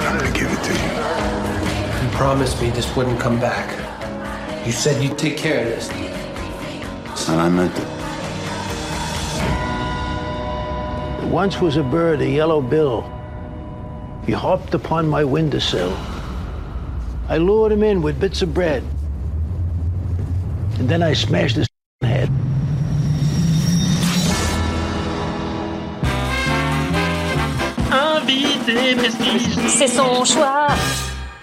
I'm 0.00 0.18
gonna 0.18 0.32
give 0.32 0.52
it 0.52 0.62
to 0.64 0.72
you. 0.74 2.04
You 2.04 2.08
promised 2.14 2.60
me 2.60 2.68
this 2.68 2.94
wouldn't 2.94 3.18
come 3.18 3.40
back. 3.40 3.74
You 4.66 4.72
said 4.72 5.02
you'd 5.02 5.16
take 5.16 5.38
care 5.38 5.60
of 5.62 5.66
this. 5.66 5.88
And 7.26 7.40
I 7.40 7.48
meant 7.48 7.72
it. 7.78 7.88
Once 11.30 11.58
was 11.58 11.78
a 11.78 11.82
bird, 11.82 12.20
a 12.20 12.28
yellow 12.28 12.60
bill. 12.60 13.02
He 14.26 14.32
hopped 14.32 14.74
upon 14.74 15.08
my 15.08 15.24
windowsill. 15.24 15.96
I 17.28 17.38
lured 17.38 17.72
him 17.72 17.82
in 17.82 18.02
with 18.02 18.20
bits 18.20 18.42
of 18.42 18.52
bread. 18.52 18.82
And 20.78 20.86
then 20.86 21.02
I 21.02 21.14
smashed 21.14 21.56
his 21.56 21.69
C'est 29.68 29.88
son 29.88 30.24
choix. 30.24 30.68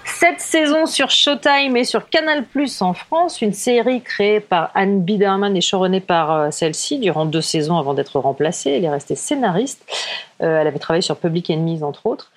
Cette 0.06 0.40
saison 0.40 0.86
sur 0.86 1.10
Showtime 1.10 1.76
et 1.76 1.84
sur 1.84 2.10
Canal 2.10 2.44
Plus 2.46 2.82
en 2.82 2.94
France, 2.94 3.42
une 3.42 3.54
série 3.54 4.02
créée 4.02 4.40
par 4.40 4.72
Anne 4.76 5.02
Biderman 5.02 5.56
et 5.56 5.62
chevronnée 5.62 6.00
par 6.00 6.32
euh, 6.32 6.52
celle-ci 6.52 7.00
durant 7.00 7.26
deux 7.26 7.42
saisons 7.42 7.78
avant 7.78 7.94
d'être 7.94 8.20
remplacée. 8.20 8.72
Elle 8.72 8.86
est 8.86 8.90
restée 8.90 9.16
scénariste. 9.16 9.84
Euh, 10.42 10.62
elle 10.62 10.68
avait 10.68 10.80
travaillé 10.80 11.02
sur 11.02 11.18
Public 11.18 11.50
Enemies 11.50 11.84
entre 11.84 12.06
autres. 12.06 12.32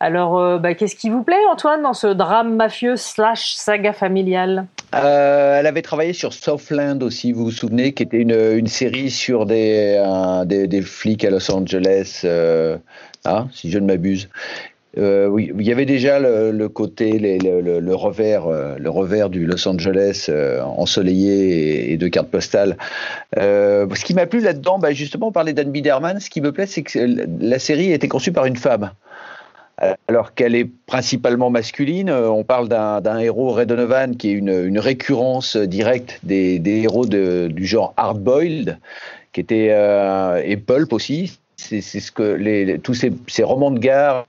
Alors, 0.00 0.38
euh, 0.38 0.58
bah, 0.58 0.74
qu'est-ce 0.74 0.96
qui 0.96 1.08
vous 1.08 1.22
plaît, 1.22 1.36
Antoine, 1.52 1.82
dans 1.82 1.94
ce 1.94 2.08
drame 2.08 2.56
mafieux 2.56 2.96
slash 2.96 3.54
saga 3.54 3.92
familiale? 3.92 4.66
Euh, 4.94 5.58
Elle 5.58 5.66
avait 5.66 5.82
travaillé 5.82 6.12
sur 6.12 6.32
Southland 6.32 7.02
aussi, 7.02 7.32
vous 7.32 7.44
vous 7.44 7.50
souvenez, 7.50 7.92
qui 7.92 8.02
était 8.02 8.18
une, 8.18 8.34
une 8.34 8.66
série 8.66 9.10
sur 9.10 9.46
des, 9.46 10.02
des, 10.46 10.66
des, 10.66 10.82
flics 10.82 11.24
à 11.24 11.30
Los 11.30 11.50
Angeles, 11.50 12.24
hein, 13.24 13.48
si 13.52 13.70
je 13.70 13.78
ne 13.78 13.86
m'abuse. 13.86 14.28
Euh, 14.96 15.34
il 15.38 15.62
y 15.62 15.72
avait 15.72 15.86
déjà 15.86 16.20
le, 16.20 16.68
côté, 16.68 17.18
le, 17.18 17.94
revers, 17.94 18.46
euh, 18.46 18.76
le 18.78 18.90
revers 18.90 19.28
du 19.28 19.44
Los 19.46 19.66
Angeles 19.66 20.26
euh, 20.28 20.62
ensoleillé 20.62 21.92
et, 21.92 21.96
de 21.96 22.08
cartes 22.08 22.28
postales. 22.28 22.76
Ce 23.36 24.04
qui 24.04 24.14
m'a 24.14 24.26
plu 24.26 24.40
là-dedans, 24.40 24.78
bah 24.78 24.92
justement, 24.92 25.28
on 25.28 25.32
parlait 25.32 25.52
d'Anne 25.52 25.72
Biderman. 25.72 26.20
Ce 26.20 26.30
qui 26.30 26.40
me 26.40 26.52
plaît, 26.52 26.66
c'est 26.66 26.82
que 26.82 27.26
la 27.40 27.58
série 27.58 27.92
a 27.92 27.94
été 27.94 28.08
conçue 28.08 28.32
par 28.32 28.46
une 28.46 28.56
femme. 28.56 28.90
Alors 30.06 30.34
qu'elle 30.34 30.54
est 30.54 30.70
principalement 30.86 31.50
masculine, 31.50 32.08
on 32.08 32.44
parle 32.44 32.68
d'un 32.68 33.18
héros 33.18 33.50
Ray 33.50 33.66
Donovan 33.66 34.16
qui 34.16 34.30
est 34.30 34.32
une, 34.34 34.78
récurrence 34.78 35.56
directe 35.56 36.20
des, 36.22 36.60
héros 36.64 37.06
du 37.06 37.66
genre 37.66 37.92
hard-boiled, 37.96 38.78
qui 39.32 39.40
était 39.40 39.74
et 40.44 40.56
pulp 40.56 40.92
aussi. 40.92 41.40
C'est 41.56 41.80
ce 41.80 42.12
que 42.12 42.76
tous 42.78 42.94
ces, 42.94 43.42
romans 43.42 43.70
de 43.70 43.78
gare 43.78 44.26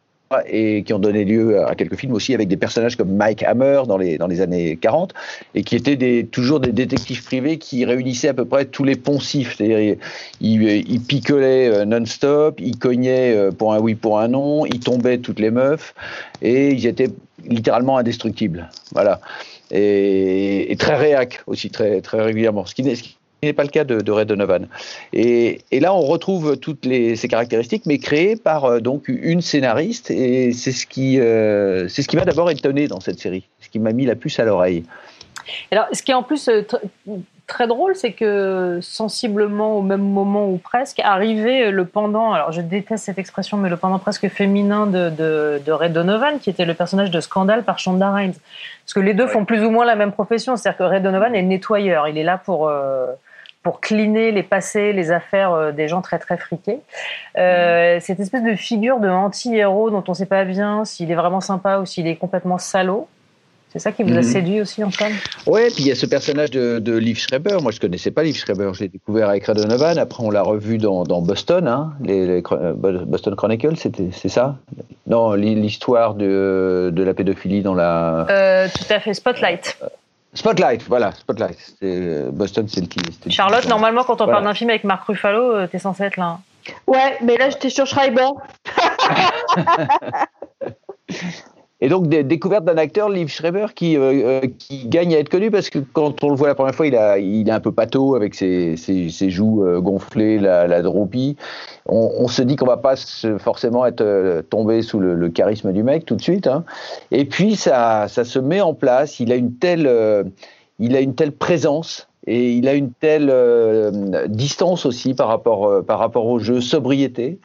et 0.48 0.84
qui 0.84 0.94
ont 0.94 1.00
donné 1.00 1.24
lieu 1.24 1.64
à 1.66 1.76
quelques 1.76 1.98
films 1.98 2.14
aussi 2.14 2.34
avec 2.34 2.48
des 2.48 2.58
personnages 2.58 2.96
comme 2.96 3.16
Mike 3.16 3.44
Hammer 3.44 3.84
dans 3.88 3.98
les, 3.98 4.18
dans 4.18 4.28
les 4.28 4.42
années 4.42 4.76
40 4.76 5.14
et 5.54 5.64
qui 5.64 5.76
étaient 5.76 6.28
toujours 6.30 6.60
des 6.60 6.72
détectives 6.72 7.24
privés 7.24 7.58
qui 7.58 7.86
réunissaient 7.86 8.30
à 8.30 8.34
peu 8.34 8.46
près 8.46 8.66
tous 8.66 8.84
les 8.84 8.96
poncifs. 8.96 9.56
C'est-à-dire, 9.56 9.98
ils, 10.42 10.64
ils 10.64 11.02
picolaient 11.02 11.86
non-stop, 11.86 12.60
ils 12.60 12.78
cognaient 12.78 13.50
pour 13.58 13.74
un 13.74 13.80
oui, 13.80 13.96
pour 13.96 14.20
un 14.20 14.30
non, 14.30 14.66
ils 14.66 14.80
tombaient 14.80 15.20
toutes 15.20 15.40
les 15.40 15.52
meufs 15.52 15.94
et 16.42 16.72
ils 16.72 16.86
étaient 16.88 17.10
littéralement 17.48 17.98
indestructibles. 17.98 18.70
Voilà. 18.94 19.22
Et, 19.72 20.76
très 20.80 20.96
réac 20.96 21.42
aussi, 21.48 21.70
très, 21.70 22.02
très 22.02 22.22
régulièrement. 22.22 22.66
Ce 22.66 22.76
qui 22.76 22.84
n'est 23.44 23.54
pas 23.54 23.64
le 23.64 23.70
cas 23.70 23.84
de, 23.84 24.02
de 24.02 24.12
Ray 24.12 24.26
Donovan. 24.26 24.68
Et, 25.14 25.62
et, 25.72 25.80
là, 25.80 25.94
on 25.94 26.02
retrouve 26.02 26.58
toutes 26.58 26.86
les, 26.86 27.16
ces 27.16 27.28
caractéristiques, 27.28 27.86
mais 27.86 27.98
créées 27.98 28.36
par 28.36 28.66
euh, 28.66 28.80
donc 28.80 29.08
une 29.08 29.42
scénariste, 29.42 30.12
et 30.12 30.52
c'est 30.52 30.72
ce 30.72 30.86
qui, 30.86 31.20
euh, 31.20 31.88
c'est 31.88 32.02
ce 32.02 32.08
qui 32.08 32.16
m'a 32.16 32.26
d'abord 32.26 32.50
étonné 32.50 32.88
dans 32.88 33.00
cette 33.00 33.20
série, 33.20 33.48
ce 33.60 33.70
qui 33.70 33.80
m'a 33.80 33.92
mis 33.92 34.06
la 34.06 34.16
puce 34.16 34.40
à 34.40 34.46
l'oreille. 34.46 34.84
Alors, 35.72 35.86
ce 35.92 36.02
qui 36.02 36.12
est 36.12 36.16
en 36.16 36.24
plus 36.24 36.48
euh, 36.48 36.64
très 37.46 37.68
drôle, 37.68 37.96
c'est 37.96 38.14
que 38.14 38.80
sensiblement 38.82 39.78
au 39.78 39.84
même 39.84 40.02
moment 40.02 40.50
ou 40.50 40.58
presque, 40.58 41.00
arrivait 41.04 41.70
le 41.70 41.86
pendant, 41.86 42.34
alors 42.34 42.52
je 42.52 42.62
déteste 42.62 43.06
cette 43.06 43.20
expression, 43.20 43.58
mais 43.58 43.70
le 43.70 43.78
pendant 43.78 44.00
presque 44.00 44.28
féminin 44.28 44.88
de, 44.88 45.12
de, 45.12 45.62
de 45.64 45.72
Ray 45.72 45.92
Donovan, 45.92 46.40
qui 46.40 46.50
était 46.50 46.66
le 46.66 46.74
personnage 46.74 47.12
de 47.12 47.20
Scandale 47.20 47.64
par 47.64 47.78
Shonda 47.78 48.12
Rhimes. 48.12 48.34
Parce 48.34 48.94
que 48.96 49.00
les 49.00 49.14
deux 49.14 49.26
ouais. 49.26 49.32
font 49.32 49.46
plus 49.46 49.64
ou 49.64 49.70
moins 49.70 49.86
la 49.86 49.96
même 49.96 50.12
profession, 50.12 50.56
c'est-à-dire 50.56 50.78
que 50.80 50.84
Ray 50.84 51.02
Donovan 51.02 51.36
est 51.36 51.44
nettoyeur, 51.44 52.08
il 52.08 52.18
est 52.18 52.24
là 52.24 52.40
pour... 52.44 52.68
Euh, 52.68 53.08
pour 53.66 53.82
cleaner 53.82 54.32
les 54.32 54.44
passés, 54.44 54.94
les 54.94 55.10
affaires 55.10 55.74
des 55.74 55.88
gens 55.88 56.04
très 56.04 56.20
très 56.20 56.38
friqués. 56.38 56.82
Euh, 57.36 57.98
mmh. 57.98 58.00
Cette 58.00 58.20
espèce 58.20 58.44
de 58.44 58.54
figure 58.54 59.00
de 59.00 59.10
anti-héros 59.10 59.90
dont 59.90 60.04
on 60.08 60.12
ne 60.12 60.16
sait 60.16 60.28
pas 60.28 60.46
bien 60.46 60.86
s'il 60.86 61.10
est 61.10 61.16
vraiment 61.16 61.42
sympa 61.42 61.80
ou 61.80 61.86
s'il 61.88 62.06
est 62.06 62.16
complètement 62.16 62.60
salaud. 62.60 63.08
C'est 63.74 63.80
ça 63.80 63.92
qui 63.92 64.04
vous 64.04 64.16
a 64.16 64.20
mmh. 64.20 64.24
séduit 64.24 64.62
aussi, 64.62 64.84
Antoine? 64.84 65.14
Ouais, 65.48 65.70
puis 65.72 65.78
il 65.80 65.88
y 65.88 65.92
a 65.92 65.96
ce 65.96 66.06
personnage 66.06 66.52
de, 66.52 66.78
de 66.78 66.96
Liv 66.96 67.18
Schreiber. 67.18 67.58
Moi, 67.60 67.72
je 67.72 67.80
connaissais 67.80 68.12
pas 68.12 68.22
Liv 68.22 68.36
Schreiber. 68.36 68.70
Je 68.76 68.82
l'ai 68.82 68.88
découvert 68.88 69.30
avec 69.30 69.44
Ray 69.44 69.56
Donovan. 69.56 69.98
Après, 69.98 70.24
on 70.24 70.30
l'a 70.30 70.44
revu 70.44 70.78
dans, 70.78 71.04
dans, 71.04 71.24
Boston, 71.24 71.68
hein, 71.68 71.94
les, 72.04 72.28
les, 72.28 72.44
Boston 72.44 73.36
Chronicles, 73.36 73.78
c'est 73.78 74.30
ça? 74.30 74.58
Non, 75.08 75.34
l'histoire 75.34 76.14
de, 76.14 76.92
de, 76.94 77.04
la 77.04 77.16
pédophilie 77.16 77.64
dans 77.64 77.74
la. 77.74 78.28
Euh, 78.30 78.68
tout 78.68 78.94
à 78.94 79.00
fait, 79.00 79.16
Spotlight. 79.16 79.78
Euh, 79.82 79.88
Spotlight, 80.36 80.84
voilà, 80.88 81.12
Spotlight. 81.14 81.58
Boston, 82.32 82.68
c'est 82.68 82.82
le 82.82 82.88
qui. 82.88 83.00
Charlotte, 83.32 83.64
le 83.64 83.70
normalement, 83.70 84.04
quand 84.04 84.22
on 84.22 84.26
voilà. 84.26 84.34
parle 84.34 84.46
d'un 84.46 84.54
film 84.54 84.70
avec 84.70 84.84
Marc 84.84 85.06
Ruffalo, 85.08 85.66
t'es 85.68 85.80
censé 85.80 86.04
être 86.04 86.18
là. 86.18 86.40
Ouais, 86.88 87.18
mais 87.24 87.38
là, 87.38 87.50
j'étais 87.50 87.70
sur 87.70 87.88
Schreiber. 87.88 88.28
Et 91.86 91.88
donc, 91.88 92.08
découverte 92.08 92.66
d'un 92.66 92.80
acteur, 92.80 93.10
Liv 93.10 93.28
Schreiber, 93.28 93.68
qui, 93.76 93.96
euh, 93.96 94.42
qui 94.58 94.88
gagne 94.88 95.14
à 95.14 95.20
être 95.20 95.30
connu 95.30 95.52
parce 95.52 95.70
que 95.70 95.78
quand 95.78 96.24
on 96.24 96.30
le 96.32 96.36
voit 96.36 96.48
la 96.48 96.56
première 96.56 96.74
fois, 96.74 96.88
il, 96.88 96.96
est 96.96 97.52
un 97.52 97.60
peu 97.60 97.72
pâteau 97.72 98.16
avec 98.16 98.34
ses, 98.34 98.76
joues 99.30 99.64
euh, 99.64 99.80
gonflées, 99.82 100.40
la, 100.40 100.66
la. 100.66 100.82
On, 101.86 102.28
se 102.28 102.42
dit 102.42 102.56
qu'on 102.56 102.66
va 102.66 102.78
pas 102.78 102.96
forcément 103.38 103.86
être 103.86 104.02
euh, 104.02 104.42
tombé 104.42 104.82
sous 104.82 105.00
le, 105.00 105.30
charisme 105.30 105.74
du 105.74 105.84
mec 105.84 106.06
tout 106.06 106.16
de 106.16 106.24
suite. 106.24 106.48
Hein. 106.48 106.64
Et 107.12 107.26
puis, 107.26 107.56
ça, 107.56 108.08
se 108.08 108.40
met 108.40 108.62
en 108.62 108.74
place. 108.74 109.20
Il 109.20 109.32
a 109.32 109.36
une 109.36 109.54
telle, 109.54 109.86
euh, 109.86 110.24
présence 111.38 112.08
et 112.26 112.54
il 112.54 112.68
a 112.68 112.74
une 112.74 112.94
telle 112.94 113.30
euh, 113.30 114.26
distance 114.28 114.88
aussi 114.88 115.14
par 115.14 115.28
rapport 115.28 116.26
au 116.26 116.40
jeu, 116.40 116.62
sobriété 116.62 117.38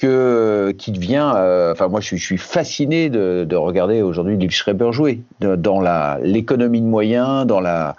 que, 0.00 0.74
qui 0.78 0.92
devient. 0.92 1.32
Euh, 1.36 1.72
enfin, 1.72 1.88
moi, 1.88 2.00
je 2.00 2.06
suis, 2.06 2.18
je 2.18 2.24
suis 2.24 2.38
fasciné 2.38 3.10
de, 3.10 3.44
de 3.46 3.56
regarder 3.56 4.00
aujourd'hui 4.00 4.38
Liv 4.38 4.50
Schreiber 4.50 4.92
jouer 4.92 5.20
de, 5.40 5.56
dans 5.56 5.80
la 5.80 6.18
l'économie 6.22 6.80
de 6.80 6.86
moyens, 6.86 7.46
dans 7.46 7.60
la 7.60 7.96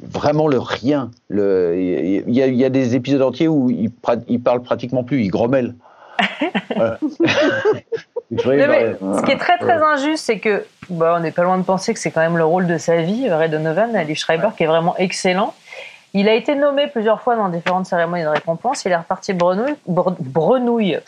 vraiment 0.00 0.48
le 0.48 0.58
rien. 0.58 1.10
Le, 1.28 1.74
il 1.76 2.34
y, 2.34 2.42
a, 2.42 2.46
il 2.46 2.54
y 2.54 2.64
a 2.64 2.70
des 2.70 2.96
épisodes 2.96 3.20
entiers 3.20 3.48
où 3.48 3.68
il, 3.68 3.90
il 4.28 4.40
parle 4.40 4.62
pratiquement 4.62 5.04
plus, 5.04 5.22
il 5.22 5.28
grommelle. 5.28 5.74
voilà. 6.74 6.98
mais, 8.44 8.96
ce 9.18 9.22
qui 9.24 9.32
est 9.32 9.38
très 9.38 9.58
très 9.58 9.82
injuste, 9.82 10.24
c'est 10.24 10.38
que 10.38 10.64
bah, 10.88 11.14
on 11.16 11.20
n'est 11.20 11.32
pas 11.32 11.42
loin 11.42 11.58
de 11.58 11.64
penser 11.64 11.92
que 11.92 12.00
c'est 12.00 12.10
quand 12.10 12.20
même 12.20 12.38
le 12.38 12.44
rôle 12.44 12.66
de 12.66 12.78
sa 12.78 13.02
vie, 13.02 13.28
Ray 13.28 13.50
Donovan, 13.50 13.92
Liv 14.06 14.16
Schreiber, 14.16 14.48
qui 14.56 14.62
est 14.62 14.68
vraiment 14.68 14.96
excellent. 14.96 15.52
Il 16.14 16.28
a 16.28 16.34
été 16.34 16.54
nommé 16.54 16.86
plusieurs 16.88 17.20
fois 17.20 17.36
dans 17.36 17.48
différentes 17.48 17.86
cérémonies 17.86 18.22
de 18.22 18.28
récompense. 18.28 18.84
Il 18.84 18.92
est 18.92 18.96
reparti 18.96 19.32
brenouille. 19.32 19.74
brenouille. 19.86 20.98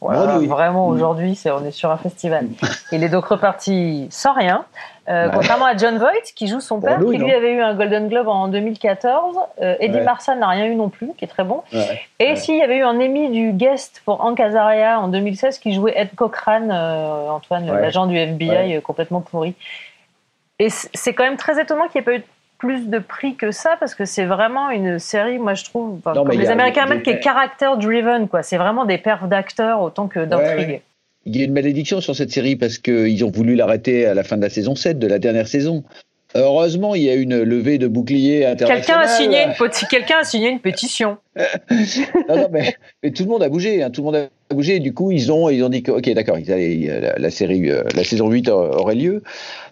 Voilà, 0.00 0.38
vraiment, 0.38 0.86
aujourd'hui, 0.86 1.34
c'est, 1.34 1.50
on 1.50 1.64
est 1.64 1.72
sur 1.72 1.90
un 1.90 1.96
festival. 1.96 2.46
Il 2.92 3.02
est 3.02 3.08
donc 3.08 3.26
reparti 3.26 4.06
sans 4.10 4.32
rien. 4.32 4.64
Euh, 5.08 5.26
ouais. 5.26 5.30
Contrairement 5.34 5.64
à 5.64 5.76
John 5.76 5.98
Voight, 5.98 6.32
qui 6.36 6.46
joue 6.46 6.60
son 6.60 6.80
père, 6.80 6.98
qui 6.98 7.16
lui 7.16 7.18
non. 7.18 7.36
avait 7.36 7.52
eu 7.52 7.60
un 7.60 7.74
Golden 7.74 8.08
Globe 8.08 8.28
en 8.28 8.48
2014. 8.48 9.36
Euh, 9.60 9.74
Eddie 9.80 9.94
ouais. 9.94 10.04
Marsan 10.04 10.36
n'a 10.36 10.48
rien 10.48 10.66
eu 10.66 10.76
non 10.76 10.88
plus, 10.88 11.10
qui 11.16 11.24
est 11.24 11.28
très 11.28 11.44
bon. 11.44 11.62
Ouais. 11.72 12.00
Et 12.20 12.36
s'il 12.36 12.56
y 12.56 12.62
avait 12.62 12.76
eu 12.76 12.82
un 12.82 13.00
Emmy 13.00 13.30
du 13.30 13.52
guest 13.52 14.02
pour 14.04 14.24
Hank 14.24 14.38
Azaria 14.38 15.00
en 15.00 15.08
2016, 15.08 15.58
qui 15.58 15.72
jouait 15.72 15.94
Ed 15.96 16.14
Cochrane, 16.14 16.70
euh, 16.70 17.30
Antoine, 17.30 17.66
l'agent 17.66 18.06
du 18.06 18.16
FBI 18.16 18.80
complètement 18.82 19.20
pourri. 19.20 19.54
Et 20.60 20.68
c'est 20.70 21.14
quand 21.14 21.24
même 21.24 21.36
très 21.36 21.60
étonnant 21.60 21.88
qu'il 21.88 22.00
n'y 22.00 22.08
ait 22.08 22.18
pas 22.18 22.24
eu 22.24 22.24
plus 22.58 22.88
de 22.88 22.98
prix 22.98 23.36
que 23.36 23.50
ça 23.52 23.76
parce 23.78 23.94
que 23.94 24.04
c'est 24.04 24.24
vraiment 24.24 24.70
une 24.70 24.98
série, 24.98 25.38
moi 25.38 25.54
je 25.54 25.64
trouve, 25.64 26.00
non, 26.06 26.24
comme 26.24 26.30
les 26.30 26.50
Américains 26.50 26.86
mettent, 26.86 27.04
qui 27.04 27.10
est 27.10 27.22
character 27.22 27.70
driven, 27.80 28.28
quoi. 28.28 28.42
C'est 28.42 28.58
vraiment 28.58 28.84
des 28.84 28.98
perfs 28.98 29.28
d'acteurs 29.28 29.80
autant 29.80 30.08
que 30.08 30.24
d'intrigue. 30.24 30.68
Ouais. 30.68 30.82
Il 31.24 31.36
y 31.36 31.42
a 31.42 31.44
une 31.44 31.52
malédiction 31.52 32.00
sur 32.00 32.16
cette 32.16 32.30
série 32.30 32.56
parce 32.56 32.78
qu'ils 32.78 33.24
ont 33.24 33.30
voulu 33.30 33.54
l'arrêter 33.54 34.06
à 34.06 34.14
la 34.14 34.24
fin 34.24 34.36
de 34.36 34.42
la 34.42 34.50
saison 34.50 34.74
7, 34.74 34.98
de 34.98 35.06
la 35.06 35.18
dernière 35.18 35.46
saison. 35.46 35.84
Heureusement, 36.34 36.94
il 36.94 37.02
y 37.02 37.10
a 37.10 37.14
une 37.14 37.42
levée 37.42 37.78
de 37.78 37.88
boucliers 37.88 38.44
internationale. 38.44 38.84
Quelqu'un 38.84 39.00
a 39.00 39.08
signé 39.08 39.44
une, 39.44 39.86
quelqu'un 39.90 40.16
a 40.20 40.24
signé 40.24 40.50
une 40.50 40.60
pétition. 40.60 41.16
non, 41.36 42.36
non, 42.36 42.48
mais, 42.52 42.74
mais, 43.02 43.10
tout 43.12 43.22
le 43.22 43.30
monde 43.30 43.42
a 43.42 43.48
bougé. 43.48 43.82
Hein, 43.82 43.90
tout 43.90 44.02
le 44.02 44.06
monde 44.06 44.16
a 44.50 44.54
bougé. 44.54 44.76
Et 44.76 44.80
du 44.80 44.92
coup, 44.92 45.10
ils 45.10 45.32
ont, 45.32 45.48
ils 45.48 45.64
ont 45.64 45.70
dit 45.70 45.82
que, 45.82 45.90
ok, 45.90 46.10
d'accord, 46.10 46.36
la, 46.46 47.18
la, 47.18 47.30
série, 47.30 47.70
euh, 47.70 47.82
la 47.94 48.04
saison 48.04 48.28
8 48.28 48.50
aurait 48.50 48.94
lieu. 48.94 49.22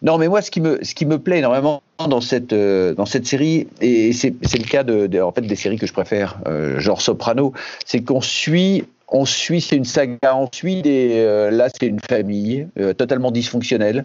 Non, 0.00 0.16
mais 0.16 0.28
moi, 0.28 0.40
ce 0.40 0.50
qui 0.50 0.62
me, 0.62 0.82
ce 0.82 0.94
qui 0.94 1.04
me 1.04 1.18
plaît 1.18 1.38
énormément 1.38 1.82
dans 1.98 2.22
cette, 2.22 2.54
euh, 2.54 2.94
dans 2.94 3.06
cette 3.06 3.26
série, 3.26 3.68
et 3.82 4.14
c'est 4.14 4.30
le 4.30 4.68
cas 4.68 4.82
de, 4.82 5.06
de, 5.06 5.20
en 5.20 5.32
fait, 5.32 5.42
des 5.42 5.56
séries 5.56 5.78
que 5.78 5.86
je 5.86 5.92
préfère, 5.92 6.38
euh, 6.46 6.80
genre 6.80 7.02
Soprano, 7.02 7.52
c'est 7.84 8.00
qu'on 8.00 8.22
suit 8.22 8.84
on 9.08 9.24
suit, 9.24 9.60
c'est 9.60 9.76
une 9.76 9.84
saga, 9.84 10.34
on 10.36 10.48
suit 10.52 10.82
des, 10.82 11.12
euh, 11.14 11.50
là 11.50 11.68
c'est 11.68 11.86
une 11.86 12.00
famille 12.00 12.66
euh, 12.78 12.92
totalement 12.92 13.30
dysfonctionnelle, 13.30 14.04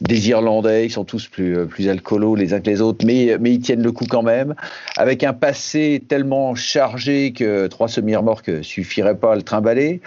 des 0.00 0.28
Irlandais, 0.28 0.86
ils 0.86 0.90
sont 0.90 1.04
tous 1.04 1.26
plus, 1.26 1.56
euh, 1.56 1.64
plus 1.64 1.88
alcoolos 1.88 2.36
les 2.36 2.54
uns 2.54 2.60
que 2.60 2.70
les 2.70 2.80
autres, 2.80 3.04
mais, 3.04 3.36
ils 3.44 3.60
tiennent 3.60 3.82
le 3.82 3.90
coup 3.90 4.06
quand 4.08 4.22
même, 4.22 4.54
avec 4.96 5.24
un 5.24 5.32
passé 5.32 6.02
tellement 6.08 6.54
chargé 6.54 7.32
que 7.32 7.66
trois 7.66 7.88
semi-remorques 7.88 8.62
suffiraient 8.62 9.16
pas 9.16 9.32
à 9.32 9.36
le 9.36 9.42
trimballer, 9.42 10.00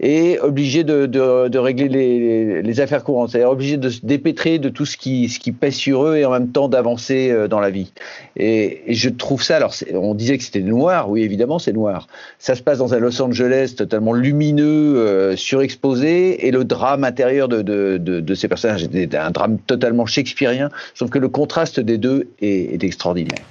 et 0.00 0.38
obligé 0.40 0.84
de, 0.84 1.58
régler 1.58 2.62
les, 2.62 2.80
affaires 2.80 3.02
courantes, 3.02 3.30
c'est-à-dire 3.30 3.50
obligé 3.50 3.78
de 3.78 3.88
se 3.88 4.04
dépêtrer 4.04 4.58
de 4.58 4.68
tout 4.68 4.84
ce 4.84 4.98
qui, 4.98 5.30
ce 5.30 5.38
qui 5.38 5.52
pèse 5.52 5.74
sur 5.74 6.04
eux 6.04 6.16
et 6.16 6.26
en 6.26 6.30
même 6.30 6.48
temps 6.48 6.68
d'avancer 6.68 7.34
dans 7.48 7.60
la 7.60 7.70
vie. 7.70 7.92
Et, 8.36 8.82
et, 8.90 8.94
je 8.94 9.08
trouve 9.08 9.42
ça, 9.42 9.56
alors 9.56 9.74
on 9.94 10.14
disait 10.14 10.36
que 10.36 10.44
c'était 10.44 10.60
noir, 10.60 11.08
oui 11.08 11.22
évidemment 11.22 11.58
c'est 11.58 11.72
noir, 11.72 12.08
ça 12.38 12.54
se 12.54 12.62
passe 12.62 12.78
dans 12.78 12.92
un 12.92 12.98
Los 12.98 13.22
Angeles 13.22 13.74
totalement 13.86 14.12
lumineux, 14.12 14.96
euh, 14.96 15.36
surexposé, 15.36 16.46
et 16.46 16.50
le 16.50 16.64
drame 16.64 17.04
intérieur 17.04 17.48
de, 17.48 17.62
de, 17.62 17.98
de, 17.98 18.20
de 18.20 18.34
ces 18.34 18.48
personnages 18.48 18.82
était 18.82 19.16
un 19.16 19.30
drame 19.30 19.58
totalement 19.58 20.06
shakespearien. 20.06 20.70
Trouve 20.94 21.10
que 21.10 21.18
le 21.18 21.28
contraste 21.28 21.78
des 21.80 21.98
deux 21.98 22.28
est, 22.40 22.74
est 22.74 22.84
extraordinaire. 22.84 23.44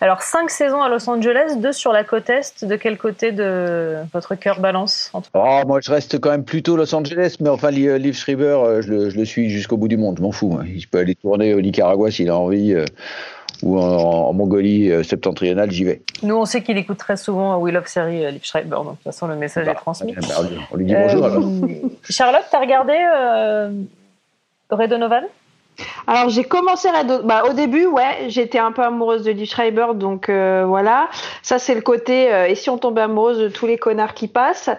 Alors, 0.00 0.22
cinq 0.22 0.50
saisons 0.50 0.82
à 0.82 0.88
Los 0.88 1.08
Angeles, 1.08 1.58
deux 1.58 1.70
sur 1.72 1.92
la 1.92 2.02
côte 2.02 2.28
est. 2.28 2.64
De 2.64 2.74
quel 2.74 2.98
côté 2.98 3.30
de 3.30 3.98
votre 4.12 4.34
cœur 4.34 4.58
balance 4.58 5.12
oh, 5.14 5.20
Moi, 5.64 5.78
je 5.80 5.92
reste 5.92 6.18
quand 6.18 6.30
même 6.30 6.44
plutôt 6.44 6.74
Los 6.76 6.92
Angeles, 6.92 7.36
mais 7.38 7.48
enfin, 7.48 7.70
Liv 7.70 8.14
Schreiber, 8.14 8.44
euh, 8.44 8.82
je 8.82 8.90
le, 8.90 9.10
je 9.10 9.16
le 9.16 9.24
suis 9.24 9.48
jusqu'au 9.48 9.76
bout 9.76 9.86
du 9.86 9.96
monde, 9.96 10.16
je 10.18 10.22
m'en 10.22 10.32
fous. 10.32 10.58
Il 10.66 10.88
peut 10.88 10.98
aller 10.98 11.14
tourner 11.14 11.54
au 11.54 11.60
Nicaragua 11.60 12.10
s'il 12.10 12.30
a 12.30 12.36
envie. 12.36 12.74
Euh, 13.62 13.66
ou 13.66 13.78
en, 13.78 14.32
Mongolie 14.32 14.90
euh, 14.90 15.02
septentrionale, 15.02 15.70
j'y 15.70 15.84
vais. 15.84 16.02
Nous, 16.22 16.34
on 16.34 16.44
sait 16.44 16.62
qu'il 16.62 16.76
écoute 16.78 16.98
très 16.98 17.16
souvent 17.16 17.58
We 17.58 17.72
Love 17.72 17.86
Series, 17.86 18.30
Liv 18.32 18.44
Schreiber, 18.44 18.70
donc 18.70 18.84
de 18.84 18.90
toute 18.90 19.02
façon, 19.04 19.26
le 19.26 19.36
message 19.36 19.66
est 19.66 19.72
bah, 19.72 19.80
transmis. 19.80 20.14
Bah, 20.14 20.22
on 20.70 20.76
lui 20.76 20.86
dit 20.86 20.94
bonjour 20.94 21.24
alors. 21.24 21.42
Charlotte, 22.08 22.44
t'as 22.50 22.60
regardé 22.60 22.94
euh, 22.94 23.70
Ray 24.70 24.88
Donovan? 24.88 25.24
Alors 26.06 26.28
j'ai 26.28 26.44
commencé 26.44 26.88
bah, 27.24 27.44
au 27.48 27.52
début, 27.52 27.86
ouais, 27.86 28.26
j'étais 28.28 28.58
un 28.58 28.72
peu 28.72 28.82
amoureuse 28.82 29.24
de 29.24 29.30
Lee 29.30 29.46
Schreiber, 29.46 29.88
donc 29.94 30.28
euh, 30.28 30.64
voilà. 30.66 31.08
Ça 31.42 31.58
c'est 31.58 31.74
le 31.74 31.80
côté. 31.80 32.32
Euh, 32.32 32.46
et 32.46 32.54
si 32.54 32.70
on 32.70 32.78
tombait 32.78 33.02
amoureuse 33.02 33.38
de 33.38 33.48
tous 33.48 33.66
les 33.66 33.78
connards 33.78 34.14
qui 34.14 34.28
passent? 34.28 34.70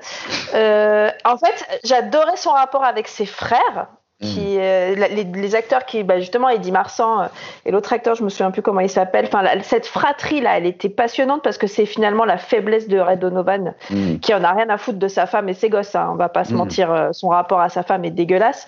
Euh, 0.53 1.09
En 1.25 1.37
fait, 1.37 1.79
j'adorais 1.83 2.37
son 2.37 2.51
rapport 2.51 2.83
avec 2.83 3.07
ses 3.07 3.25
frères. 3.25 3.87
Qui, 4.23 4.57
mm. 4.57 4.59
euh, 4.59 4.95
les, 5.35 5.55
acteurs 5.55 5.85
qui, 5.85 6.03
bah 6.03 6.19
justement, 6.19 6.49
Eddie 6.49 6.71
Marsan 6.71 7.21
euh, 7.21 7.25
et 7.65 7.71
l'autre 7.71 7.93
acteur, 7.93 8.15
je 8.15 8.23
me 8.23 8.29
souviens 8.29 8.51
plus 8.51 8.61
comment 8.61 8.79
il 8.79 8.89
s'appelle. 8.89 9.25
Enfin, 9.25 9.43
cette 9.61 9.85
fratrie 9.85 10.41
là, 10.41 10.57
elle 10.57 10.65
était 10.65 10.89
passionnante 10.89 11.43
parce 11.43 11.57
que 11.57 11.67
c'est 11.67 11.85
finalement 11.85 12.25
la 12.25 12.37
faiblesse 12.37 12.87
de 12.87 12.99
Red 12.99 13.19
Donovan, 13.19 13.73
mm. 13.89 14.17
qui 14.19 14.33
en 14.33 14.43
a 14.43 14.51
rien 14.51 14.69
à 14.69 14.77
foutre 14.77 14.99
de 14.99 15.07
sa 15.07 15.25
femme 15.25 15.49
et 15.49 15.53
ses 15.53 15.69
gosses. 15.69 15.95
Hein, 15.95 16.09
on 16.13 16.15
va 16.15 16.29
pas 16.29 16.43
se 16.43 16.53
mm. 16.53 16.57
mentir, 16.57 16.91
euh, 16.91 17.09
son 17.11 17.27
rapport 17.29 17.59
à 17.59 17.69
sa 17.69 17.83
femme 17.83 18.05
est 18.05 18.11
dégueulasse. 18.11 18.67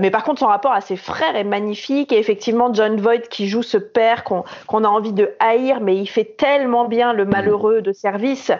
mais 0.00 0.10
par 0.10 0.24
contre, 0.24 0.40
son 0.40 0.46
rapport 0.46 0.72
à 0.72 0.80
ses 0.80 0.96
frères 0.96 1.36
est 1.36 1.44
magnifique. 1.44 2.12
Et 2.12 2.18
effectivement, 2.18 2.72
John 2.72 3.00
Voight 3.00 3.28
qui 3.28 3.48
joue 3.48 3.62
ce 3.62 3.78
père 3.78 4.24
qu'on 4.24 4.84
a 4.84 4.88
envie 4.88 5.12
de 5.12 5.30
haïr, 5.40 5.80
mais 5.80 5.96
il 5.96 6.06
fait 6.06 6.36
tellement 6.36 6.86
bien 6.86 7.12
le 7.12 7.24
malheureux 7.24 7.82
de 7.82 7.92
service 7.92 8.52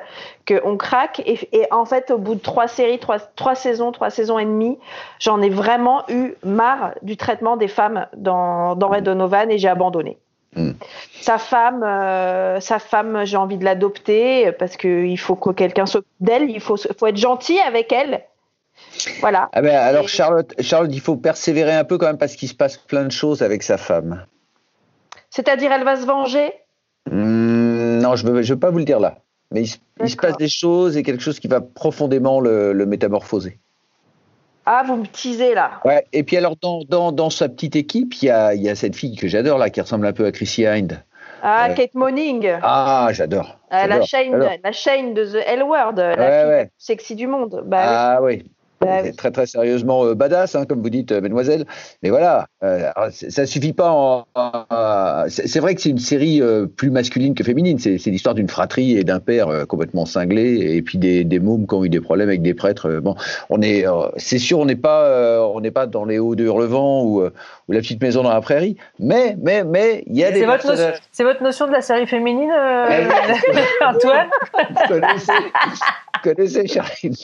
qu'on 0.47 0.77
craque. 0.77 1.23
Et, 1.27 1.67
en 1.71 1.85
fait, 1.85 2.11
au 2.11 2.19
bout 2.19 2.35
de 2.35 2.41
trois 2.41 2.69
séries, 2.69 2.99
trois, 2.99 3.19
trois 3.19 3.55
saisons, 3.55 3.93
trois 3.93 4.11
saisons 4.11 4.39
et 4.39 4.45
demie, 4.45 4.79
j'en 5.19 5.41
ai 5.43 5.51
vraiment 5.51 6.05
eu 6.09 6.35
marre 6.45 6.93
du 7.03 7.17
traitement 7.17 7.57
des 7.57 7.69
femmes 7.69 8.07
dans, 8.17 8.75
dans 8.77 8.89
Red 8.89 9.05
Donovan 9.05 9.51
et 9.51 9.59
j'ai 9.59 9.69
abandonné. 9.69 10.19
Hmm. 10.55 10.73
Sa 11.21 11.39
femme, 11.39 11.83
euh, 11.83 12.61
sa 12.61 12.79
femme, 12.79 13.25
j'ai 13.25 13.39
envie 13.39 13.57
de 13.57 13.65
l'adopter 13.65 14.53
parce 14.53 14.77
qu'il 14.77 15.19
faut 15.19 15.37
que 15.37 15.51
quelqu'un 15.51 15.87
s'occupe 15.87 16.11
d'elle. 16.21 16.51
Il 16.51 16.61
faut, 16.61 16.77
faut 16.77 17.07
être 17.07 17.17
gentil 17.17 17.59
avec 17.61 17.93
elle. 17.93 18.23
Voilà. 19.21 19.49
Ah 19.53 19.63
ben, 19.63 19.75
alors 19.75 20.09
Charlotte, 20.09 20.53
Charlotte, 20.61 20.91
il 20.93 21.01
faut 21.01 21.17
persévérer 21.17 21.75
un 21.75 21.85
peu 21.85 21.99
quand 21.99 22.07
même 22.07 22.19
parce 22.19 22.37
qu'il 22.37 22.49
se 22.49 22.55
passe 22.55 22.77
plein 22.77 23.05
de 23.05 23.11
choses 23.11 23.43
avec 23.43 23.63
sa 23.63 23.79
femme. 23.79 24.27
C'est-à-dire, 25.31 25.73
elle 25.73 25.85
va 25.85 25.97
se 25.97 26.05
venger? 26.05 26.53
Hmm, 27.11 27.99
Non, 28.01 28.17
je 28.17 28.27
ne 28.27 28.43
veux, 28.43 28.59
pas 28.59 28.71
vous 28.71 28.79
le 28.79 28.85
dire 28.85 29.01
là. 29.01 29.19
Mais 29.53 29.63
il, 29.63 30.09
se 30.09 30.17
passe 30.17 30.37
des 30.37 30.49
choses 30.49 30.97
et 30.97 31.03
quelque 31.03 31.23
chose 31.23 31.39
qui 31.39 31.49
va 31.49 31.61
profondément 31.61 32.41
le, 32.41 32.73
le 32.73 32.87
métamorphoser. 32.87 33.59
Ah, 34.65 34.85
vous 34.87 34.97
me 34.97 35.07
teasez 35.07 35.55
là. 35.55 35.81
Ouais, 35.85 36.07
et 36.13 36.23
puis 36.23 36.37
alors, 36.37 36.55
dans, 36.61 36.83
dans, 36.89 37.11
dans 37.11 37.31
sa 37.31 37.49
petite 37.49 37.75
équipe, 37.75 38.15
il 38.23 38.27
y 38.27 38.31
a, 38.31 38.55
y 38.55 38.69
a, 38.69 38.75
cette 38.75 38.95
fille 38.95 39.17
que 39.17 39.27
j'adore 39.27 39.59
là, 39.59 39.71
qui 39.71 39.81
ressemble 39.81 40.07
un 40.07 40.13
peu 40.13 40.25
à 40.25 40.33
Chrissy 40.33 40.67
Hind. 40.67 41.03
Ah, 41.43 41.69
euh, 41.69 41.75
Kate 41.75 41.95
Moning. 41.95 42.49
Ah, 42.63 43.09
j'adore. 43.13 43.59
Euh, 43.73 43.87
la, 43.87 44.03
chaîne, 44.03 44.39
la 44.63 44.73
chaîne 44.73 45.15
de 45.15 45.25
The 45.25 45.43
L 45.47 45.63
Word, 45.65 45.95
la 45.97 46.15
fille 46.15 46.51
ouais. 46.51 46.71
sexy 46.79 47.17
du 47.17 47.27
monde. 47.27 47.65
Bah, 47.67 47.83
ah 47.85 48.23
oui. 48.23 48.45
Bah 48.83 49.13
très 49.17 49.31
très 49.31 49.47
sérieusement 49.47 50.05
euh, 50.05 50.15
badass, 50.15 50.55
hein, 50.55 50.65
comme 50.67 50.83
vous 50.83 50.91
dites, 50.91 51.13
euh, 51.13 51.21
mademoiselle. 51.21 51.65
Mais 52.03 52.11
voilà, 52.11 52.47
euh, 52.63 52.91
ça 53.11 53.47
suffit 53.47 53.73
pas. 53.73 54.27
c'est 55.29 55.61
vrai 55.61 55.75
que 55.75 55.81
c'est 55.81 55.91
une 55.91 55.99
série 55.99 56.41
plus 56.77 56.91
masculine 56.91 57.35
que 57.35 57.45
féminine. 57.45 57.79
C'est 57.79 58.07
l'histoire 58.07 58.35
d'une 58.35 58.49
fratrie 58.49 58.97
et 58.97 59.05
d'un 59.05 59.21
père 59.21 59.67
complètement 59.69 60.07
cinglé, 60.07 60.77
et 60.77 60.83
puis 60.83 60.99
des, 60.99 61.25
des 61.25 61.39
mômes 61.39 61.67
qui 61.67 61.75
ont 61.75 61.85
eu 61.85 61.89
des 61.89 62.01
problèmes 62.01 62.29
avec 62.29 62.43
des 62.43 62.55
prêtres. 62.55 63.01
bon, 63.01 63.15
on 63.51 63.63
est, 63.63 63.85
c'est 64.17 64.39
sûr, 64.39 64.59
on 64.59 64.65
n'est 64.65 64.77
pas, 64.77 65.47
on 65.55 65.61
n'est 65.61 65.71
pas 65.71 65.87
dans 65.87 66.05
les 66.05 66.19
hauts 66.19 66.35
de 66.35 66.45
Hurlevent 66.45 67.05
ou, 67.05 67.23
ou, 67.23 67.73
la 67.73 67.81
petite 67.81 68.01
maison 68.01 68.23
dans 68.23 68.33
la 68.33 68.41
prairie. 68.41 68.77
Mais, 68.99 69.37
mais, 69.41 69.65
mais, 69.65 70.05
il 70.07 70.17
y 70.17 70.25
a 70.25 70.31
des. 70.31 70.41
C'est 71.13 71.25
votre, 71.25 71.43
notion 71.43 71.67
de 71.67 71.73
la 71.73 71.83
série 71.83 72.07
féminine, 72.07 72.51
Antoine? 73.85 74.29
connaissez, 74.89 75.33
connaissez 76.23 76.67
Charline. 76.67 77.15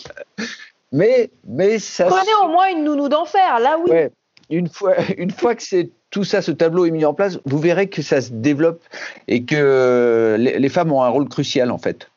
Mais, 0.92 1.30
mais 1.46 1.78
ça. 1.78 2.06
Prenez 2.06 2.34
au 2.44 2.48
moins 2.48 2.68
une 2.70 2.84
nounou 2.84 3.08
d'enfer, 3.08 3.58
là 3.60 3.76
oui. 3.86 4.08
Une 4.50 4.68
fois, 4.68 4.94
une 5.18 5.30
fois 5.30 5.54
que 5.54 5.62
c'est 5.62 5.90
tout 6.10 6.24
ça, 6.24 6.40
ce 6.40 6.50
tableau 6.50 6.86
est 6.86 6.90
mis 6.90 7.04
en 7.04 7.14
place, 7.14 7.38
vous 7.44 7.58
verrez 7.58 7.88
que 7.88 8.00
ça 8.00 8.20
se 8.20 8.30
développe 8.32 8.82
et 9.26 9.44
que 9.44 10.36
les, 10.38 10.68
femmes 10.68 10.92
ont 10.92 11.02
un 11.02 11.08
rôle 11.08 11.28
crucial 11.28 11.70
en 11.70 11.78
fait. 11.78 12.08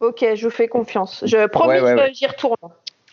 Ok, 0.00 0.24
je 0.34 0.44
vous 0.46 0.50
fais 0.50 0.68
confiance. 0.68 1.22
Je 1.26 1.46
promets 1.46 1.80
que 1.80 2.14
j'y 2.14 2.26
retourne. 2.26 2.56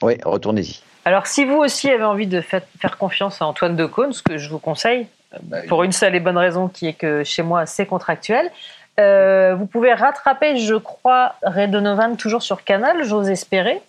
Oui, 0.02 0.16
retournez-y. 0.24 0.82
Alors, 1.06 1.28
si 1.28 1.46
vous 1.46 1.58
aussi 1.58 1.90
avez 1.90 2.04
envie 2.04 2.28
de 2.28 2.42
faire 2.42 2.98
confiance 2.98 3.42
à 3.42 3.46
Antoine 3.46 3.76
Decaune, 3.76 4.14
ce 4.14 4.22
que 4.22 4.38
je 4.38 4.50
vous 4.50 4.60
conseille, 4.60 5.08
bah, 5.44 5.58
pour 5.68 5.84
une 5.84 5.92
seule 5.92 6.16
et 6.16 6.20
bonne 6.20 6.38
raison 6.38 6.68
qui 6.68 6.88
est 6.88 6.94
que 6.94 7.24
chez 7.24 7.44
moi, 7.44 7.66
c'est 7.66 7.86
contractuel, 7.86 8.52
euh, 9.00 9.56
vous 9.58 9.66
pouvez 9.66 9.94
rattraper, 9.94 10.58
je 10.58 10.76
crois, 10.76 11.36
Red 11.44 11.72
Donovan 11.72 12.18
toujours 12.18 12.42
sur 12.42 12.64
Canal, 12.64 13.04
j'ose 13.04 13.30
espérer. 13.30 13.82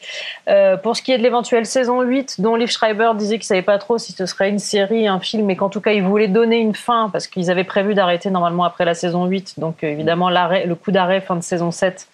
Euh, 0.48 0.76
pour 0.76 0.96
ce 0.96 1.02
qui 1.02 1.10
est 1.10 1.18
de 1.18 1.22
l'éventuelle 1.22 1.66
saison 1.66 2.02
8, 2.02 2.40
dont 2.40 2.54
Liv 2.54 2.70
Schreiber 2.70 3.10
disait 3.16 3.36
qu'il 3.36 3.44
savait 3.44 3.62
pas 3.62 3.78
trop 3.78 3.98
si 3.98 4.12
ce 4.12 4.26
serait 4.26 4.48
une 4.48 4.60
série, 4.60 5.08
un 5.08 5.18
film, 5.18 5.44
mais 5.46 5.56
qu'en 5.56 5.68
tout 5.68 5.80
cas, 5.80 5.92
il 5.92 6.04
voulait 6.04 6.28
donner 6.28 6.58
une 6.58 6.74
fin, 6.74 7.10
parce 7.10 7.26
qu'ils 7.26 7.50
avaient 7.50 7.64
prévu 7.64 7.94
d'arrêter 7.94 8.30
normalement 8.30 8.64
après 8.64 8.84
la 8.84 8.94
saison 8.94 9.26
8. 9.26 9.58
Donc, 9.58 9.82
euh, 9.82 9.88
évidemment, 9.88 10.30
le 10.30 10.74
coup 10.74 10.92
d'arrêt 10.92 11.20
fin 11.20 11.34
de 11.34 11.42
saison 11.42 11.72
7 11.72 12.06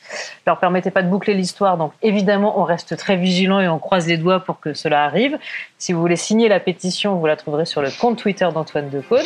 leur 0.46 0.58
permettait 0.58 0.90
pas 0.90 1.02
de 1.02 1.08
boucler 1.08 1.34
l'histoire. 1.34 1.76
Donc, 1.76 1.92
évidemment, 2.02 2.58
on 2.58 2.64
reste 2.64 2.96
très 2.96 3.16
vigilant 3.16 3.60
et 3.60 3.68
on 3.68 3.78
croise 3.78 4.06
les 4.06 4.16
doigts 4.16 4.40
pour 4.40 4.60
que 4.60 4.72
cela 4.72 5.04
arrive. 5.04 5.38
Si 5.80 5.92
vous 5.92 6.00
voulez 6.00 6.16
signer 6.16 6.48
la 6.48 6.58
pétition, 6.58 7.14
vous 7.14 7.26
la 7.26 7.36
trouverez 7.36 7.64
sur 7.64 7.80
le 7.80 7.90
compte 8.00 8.18
Twitter 8.18 8.48
d'Antoine 8.52 8.90
Decaune. 8.90 9.24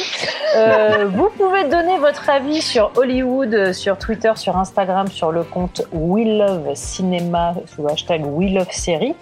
Euh, 0.55 1.07
vous 1.11 1.31
pouvez 1.31 1.65
donner 1.65 1.97
votre 1.97 2.29
avis 2.29 2.61
sur 2.61 2.93
Hollywood 2.97 3.55
euh, 3.55 3.73
sur 3.73 3.97
Twitter, 3.97 4.33
sur 4.37 4.59
Instagram, 4.59 5.09
sur 5.09 5.33
le 5.33 5.45
compte 5.45 5.81
We 5.93 6.27
Love 6.27 6.75
Cinéma 6.75 7.55
sous 7.65 7.83
le 7.83 7.91
hashtag 7.91 8.27
We 8.27 8.53
Love 8.53 8.71
Série. 8.71 9.15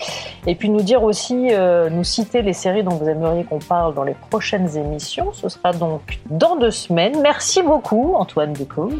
Et 0.48 0.56
puis 0.56 0.70
nous 0.70 0.82
dire 0.82 1.04
aussi, 1.04 1.50
euh, 1.52 1.88
nous 1.88 2.02
citer 2.02 2.42
les 2.42 2.52
séries 2.52 2.82
dont 2.82 2.96
vous 2.96 3.08
aimeriez 3.08 3.44
qu'on 3.44 3.60
parle 3.60 3.94
dans 3.94 4.04
les 4.04 4.16
prochaines 4.28 4.76
émissions. 4.76 5.32
Ce 5.32 5.48
sera 5.48 5.72
donc 5.72 6.18
dans 6.30 6.56
deux 6.56 6.72
semaines. 6.72 7.20
Merci 7.22 7.62
beaucoup, 7.62 8.14
Antoine 8.16 8.54
Decaux. 8.54 8.90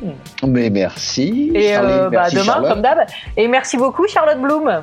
Mais 0.46 0.70
merci. 0.70 1.50
Et 1.52 1.76
euh, 1.76 2.08
bah, 2.10 2.30
demain, 2.30 2.62
comme 2.62 2.80
d'hab. 2.80 3.00
Et 3.36 3.48
merci 3.48 3.76
beaucoup, 3.76 4.06
Charlotte 4.06 4.40
Bloom. 4.40 4.82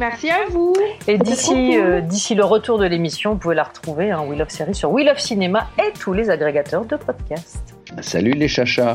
Merci 0.00 0.30
à 0.30 0.46
vous. 0.48 0.72
Et 1.06 1.18
d'ici 1.18 1.76
d'ici 2.04 2.34
le 2.34 2.44
retour 2.44 2.78
de 2.78 2.86
l'émission, 2.86 3.32
vous 3.32 3.38
pouvez 3.38 3.54
la 3.54 3.64
retrouver, 3.64 4.10
hein, 4.10 4.24
We 4.26 4.38
Love 4.38 4.48
Série, 4.48 4.74
sur 4.74 4.90
We 4.90 5.04
Love 5.04 5.18
Cinéma 5.18 5.68
et 5.78 5.92
tous 5.92 6.14
les 6.14 6.30
agrégateurs 6.30 6.86
de 6.86 6.96
podcasts. 6.96 7.74
Salut 8.00 8.32
les 8.32 8.48
chachas. 8.48 8.94